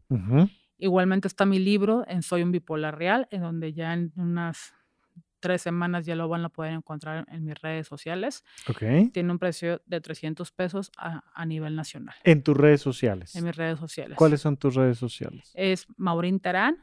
[0.79, 4.73] Igualmente está mi libro en Soy un bipolar real, en donde ya en unas
[5.41, 8.45] tres semanas ya lo van a poder encontrar en mis redes sociales.
[8.69, 9.13] Ok.
[9.13, 12.15] Tiene un precio de 300 pesos a, nivel nacional.
[12.25, 13.35] En tus redes sociales.
[13.37, 14.17] En mis redes sociales.
[14.17, 15.51] ¿Cuáles son tus redes sociales?
[15.55, 16.79] Es Maurín Terán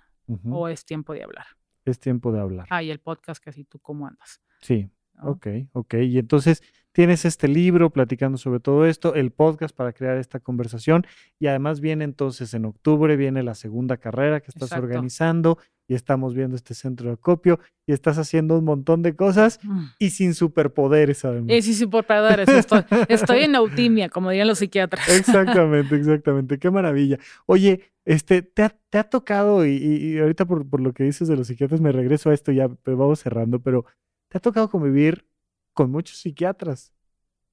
[0.50, 1.46] o Es Tiempo de Hablar.
[1.86, 2.68] Es Tiempo de Hablar.
[2.70, 4.42] Ah, y el podcast que así tú cómo andas.
[4.62, 4.90] Sí.
[5.22, 5.94] Ok, ok.
[5.96, 6.62] Y entonces
[6.96, 11.06] tienes este libro platicando sobre todo esto, el podcast para crear esta conversación
[11.38, 15.58] y además viene entonces en octubre, viene la segunda carrera que estás organizando
[15.90, 19.84] y estamos viendo este centro de acopio y estás haciendo un montón de cosas mm.
[20.00, 21.58] y sin superpoderes además.
[21.58, 25.10] Y sin superpoderes, estoy, estoy en autimia, como dirían los psiquiatras.
[25.10, 27.20] Exactamente, exactamente, qué maravilla.
[27.46, 31.82] Oye, este, ¿te ha, tocado, y, ahorita por, por, lo que dices de los psiquiatras
[31.82, 33.84] me regreso a esto ya, pero vamos cerrando, pero
[34.30, 35.26] ¿te ha tocado convivir
[35.76, 36.92] con muchos psiquiatras?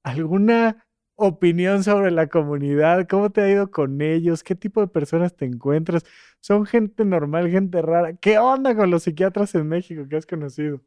[0.01, 0.83] ¿Alguna
[1.15, 3.07] opinión sobre la comunidad?
[3.07, 4.43] ¿Cómo te ha ido con ellos?
[4.43, 6.03] ¿Qué tipo de personas te encuentras?
[6.39, 8.15] ¿Son gente normal, gente rara?
[8.15, 10.81] ¿Qué onda con los psiquiatras en México que has conocido?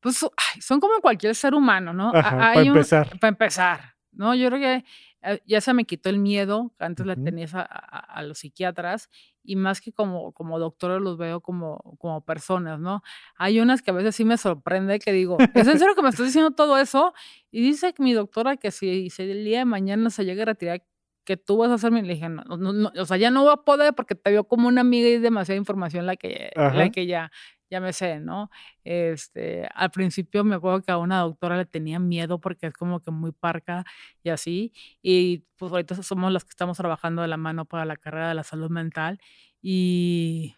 [0.00, 0.24] Pues
[0.60, 2.12] son como cualquier ser humano, ¿no?
[2.12, 3.18] para empezar.
[3.18, 4.34] para empezar, ¿no?
[4.34, 4.84] Yo creo que
[5.22, 9.10] eh, ya se me quitó el miedo, antes la tenías a, los psiquiatras,
[9.42, 13.02] y más que como, como doctora los veo como, como personas, ¿no?
[13.36, 16.08] Hay unas que a veces sí me sorprende que digo, ¿es en serio que me
[16.08, 17.12] estás diciendo todo eso?
[17.50, 20.46] Y dice que mi doctora que si, si el día de mañana se llega a
[20.46, 20.82] retirar,
[21.24, 23.56] que tú vas a hacerme, le dije, no, no, o sea, ya no voy a
[23.56, 27.32] poder porque te veo como una amiga y demasiada información la que, la que ya,
[27.74, 28.50] ya me sé, ¿no?
[28.84, 33.00] Este, al principio me acuerdo que a una doctora le tenía miedo porque es como
[33.00, 33.84] que muy parca
[34.22, 34.72] y así.
[35.02, 38.34] Y pues ahorita somos las que estamos trabajando de la mano para la carrera de
[38.34, 39.20] la salud mental.
[39.62, 40.54] Y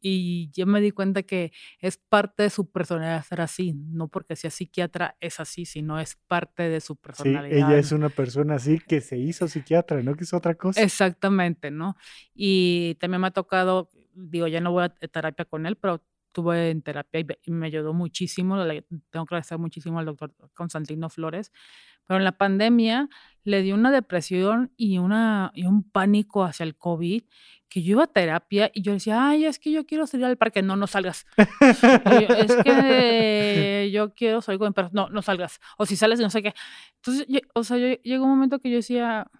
[0.00, 4.36] y yo me di cuenta que es parte de su personalidad ser así, no porque
[4.36, 7.48] sea psiquiatra es así, sino es parte de su Sí, personalidad.
[7.50, 10.80] ella es una persona así que se hizo psiquiatra, no que es otra cosa.
[10.82, 11.96] Exactamente, ¿no?
[12.34, 13.88] Y también me ha tocado,
[14.18, 17.92] digo, ya no voy a terapia con él, pero estuve en terapia y me- ayudó
[17.94, 18.56] muchísimo.
[18.64, 21.52] le- Tengo que agradecer muchísimo al doctor Constantino Flores.
[22.06, 23.08] Pero en la pandemia
[23.44, 27.22] le dio una depresión y, una, y un pánico hacia el COVID,
[27.68, 30.38] que yo iba a terapia y yo decía, ay, es que yo quiero salir al
[30.38, 30.62] parque.
[30.62, 31.26] No, no salgas.
[31.36, 34.88] Yo, es que yo quiero salir con mi perro.
[34.92, 35.60] No, no salgas.
[35.76, 36.54] O si sales, no sé qué.
[36.96, 39.30] Entonces, ye- o sea, yo, llegó un momento que yo decía,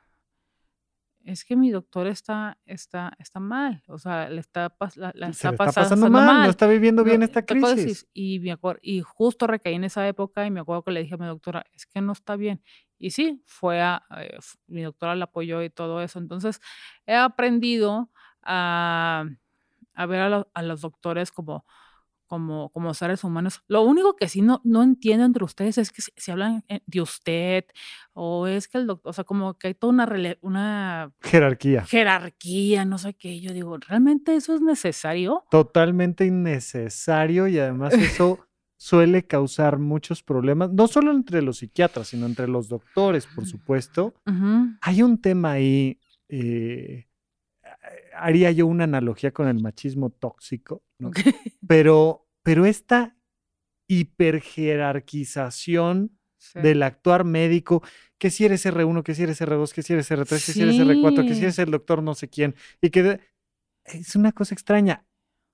[1.24, 3.82] es que mi doctor está, está, está mal.
[3.88, 6.66] O sea, le está, la, la Se está le está pasando, pasando mal, no está
[6.66, 8.06] viviendo bien no, esta crisis.
[8.14, 11.14] y, me acuerdo, y justo recaí en esa época y me acuerdo que le dije
[11.14, 12.62] a mi doctora, es que no está bien.
[12.98, 16.18] Y sí, fue a, eh, mi doctora la apoyó y todo eso.
[16.18, 16.60] Entonces,
[17.06, 18.10] he aprendido
[18.42, 19.24] a,
[19.94, 21.64] a ver a, lo- a los doctores como,
[22.28, 23.62] como, como seres humanos.
[23.66, 26.80] Lo único que sí no, no entiendo entre ustedes es que si, si hablan eh,
[26.86, 27.64] de usted
[28.12, 31.84] o es que el doctor, o sea, como que hay toda una, rele- una Jerarquía.
[31.84, 33.40] jerarquía, no sé qué.
[33.40, 35.44] Yo digo, ¿realmente eso es necesario?
[35.50, 38.38] Totalmente innecesario y además eso
[38.76, 44.14] suele causar muchos problemas, no solo entre los psiquiatras, sino entre los doctores, por supuesto.
[44.82, 45.98] Hay un tema ahí,
[46.28, 47.07] eh,
[48.18, 51.10] haría yo una analogía con el machismo tóxico, ¿no?
[51.68, 53.16] Pero, pero esta
[54.68, 56.60] hiperjerarquización Sí.
[56.60, 57.82] del actuar médico,
[58.16, 60.76] que si eres R1, que si eres R2, que si eres R3, que si eres
[60.76, 63.20] R4, que si eres el doctor no sé quién, y que de-
[63.84, 65.04] es una cosa extraña.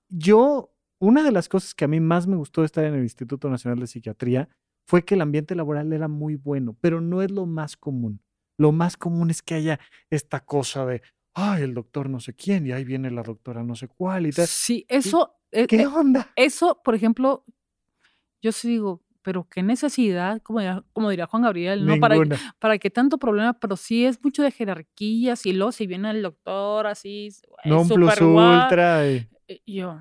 [0.09, 3.01] Yo, una de las cosas que a mí más me gustó de estar en el
[3.01, 4.47] Instituto Nacional de Psiquiatría
[4.87, 8.21] fue que el ambiente laboral era muy bueno, pero no es lo más común.
[8.59, 9.79] Lo más común es que haya
[10.11, 11.01] esta cosa de,
[11.35, 14.31] ay, el doctor no sé quién, y ahí viene la doctora no sé cuál, y
[14.31, 14.47] tal.
[14.47, 16.31] Sí, eso, eh, ¿Qué eh, onda?
[16.35, 17.45] eso, por ejemplo,
[18.41, 21.99] yo sí digo, pero qué necesidad, como diría Juan Gabriel, ¿no?
[21.99, 22.15] Para,
[22.59, 26.21] para qué tanto problema, pero sí es mucho de jerarquías y luego si viene el
[26.21, 27.29] doctor así,
[27.65, 29.07] Non super plus ultra.
[29.09, 29.27] y-
[29.65, 29.99] yo,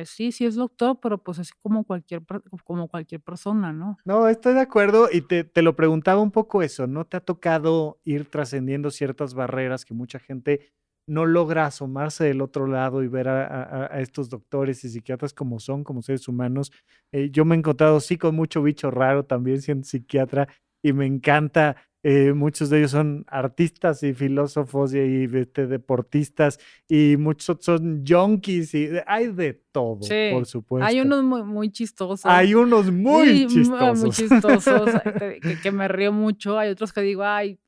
[0.00, 2.22] eh, sí, sí es doctor, pero pues es como cualquier,
[2.64, 3.96] como cualquier persona, ¿no?
[4.04, 7.20] No, estoy de acuerdo y te, te lo preguntaba un poco eso, ¿no te ha
[7.20, 10.72] tocado ir trascendiendo ciertas barreras que mucha gente
[11.06, 15.32] no logra asomarse del otro lado y ver a, a- a estos doctores y psiquiatras
[15.34, 16.70] como son, como seres humanos?
[17.12, 20.48] Eh, yo me he encontrado sí con mucho bicho raro también siendo psiquiatra
[20.82, 21.76] y me encanta.
[22.02, 28.04] Eh, muchos de ellos son artistas y filósofos y, y, este, deportistas y muchos son
[28.06, 30.86] junkies y hay de todo, Sí, por supuesto.
[30.86, 32.24] Hay unos muy, muy chistosos.
[32.24, 34.16] Hay unos muy Sí, mu- Muy chistosos.
[34.16, 34.90] chistosos,
[35.20, 36.58] eh, que, que me río mucho.
[36.58, 37.58] Hay otros que digo, ay,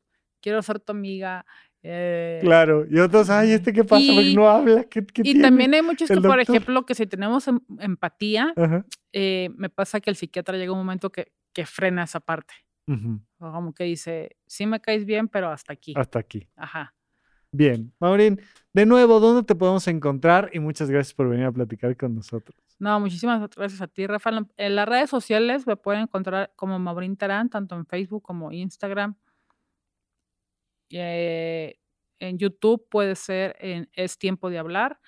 [0.41, 1.45] quiero ser tu amiga.
[1.83, 4.13] eh, Claro, y otros, ay, ¿este qué pasa?
[4.15, 5.41] Porque no habla, ¿qué, qué Y tiene?
[5.43, 8.55] también hay muchos que, por ejemplo, que si tenemos em- empatía,
[9.13, 12.55] eh, me pasa que el psiquiatra llega un momento que, que frena esa parte.
[13.39, 15.95] O como que dice, sí me caes bien, pero hasta aquí.
[15.97, 16.49] Hasta aquí.
[16.57, 16.95] Ajá.
[17.53, 18.41] Bien, Maurín,
[18.73, 20.51] de nuevo, ¿dónde te podemos encontrar?
[20.53, 22.57] Y muchas gracias por venir a platicar con nosotros.
[22.79, 24.31] No, muchísimas gracias a ti, Rafa.
[24.57, 29.17] En las redes sociales me pueden encontrar como Maurín Terán, tanto en Facebook como Instagram.
[30.91, 31.79] Eh,
[32.21, 35.01] en YouTube puede ser en Es Tiempo de Hablar.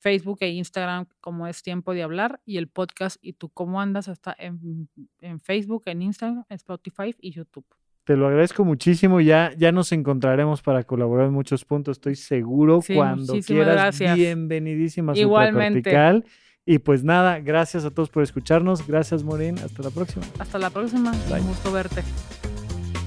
[0.00, 2.40] Facebook e Instagram como Es Tiempo de Hablar.
[2.44, 4.08] Y el podcast ¿Y tú cómo andas?
[4.08, 4.88] está en,
[5.20, 7.66] en Facebook, en Instagram, en Spotify y YouTube.
[8.04, 9.20] Te lo agradezco muchísimo.
[9.20, 11.98] Ya, ya nos encontraremos para colaborar en muchos puntos.
[11.98, 12.80] Estoy seguro.
[12.82, 14.16] Sí, Cuando quieras, gracias.
[14.16, 15.92] bienvenidísima a Igualmente.
[16.66, 18.86] Y pues nada, gracias a todos por escucharnos.
[18.86, 19.58] Gracias, Morín.
[19.58, 20.24] Hasta la próxima.
[20.38, 21.12] Hasta la próxima.
[21.28, 21.40] Bye.
[21.40, 22.02] Un gusto verte.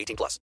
[0.00, 0.40] 18 plus.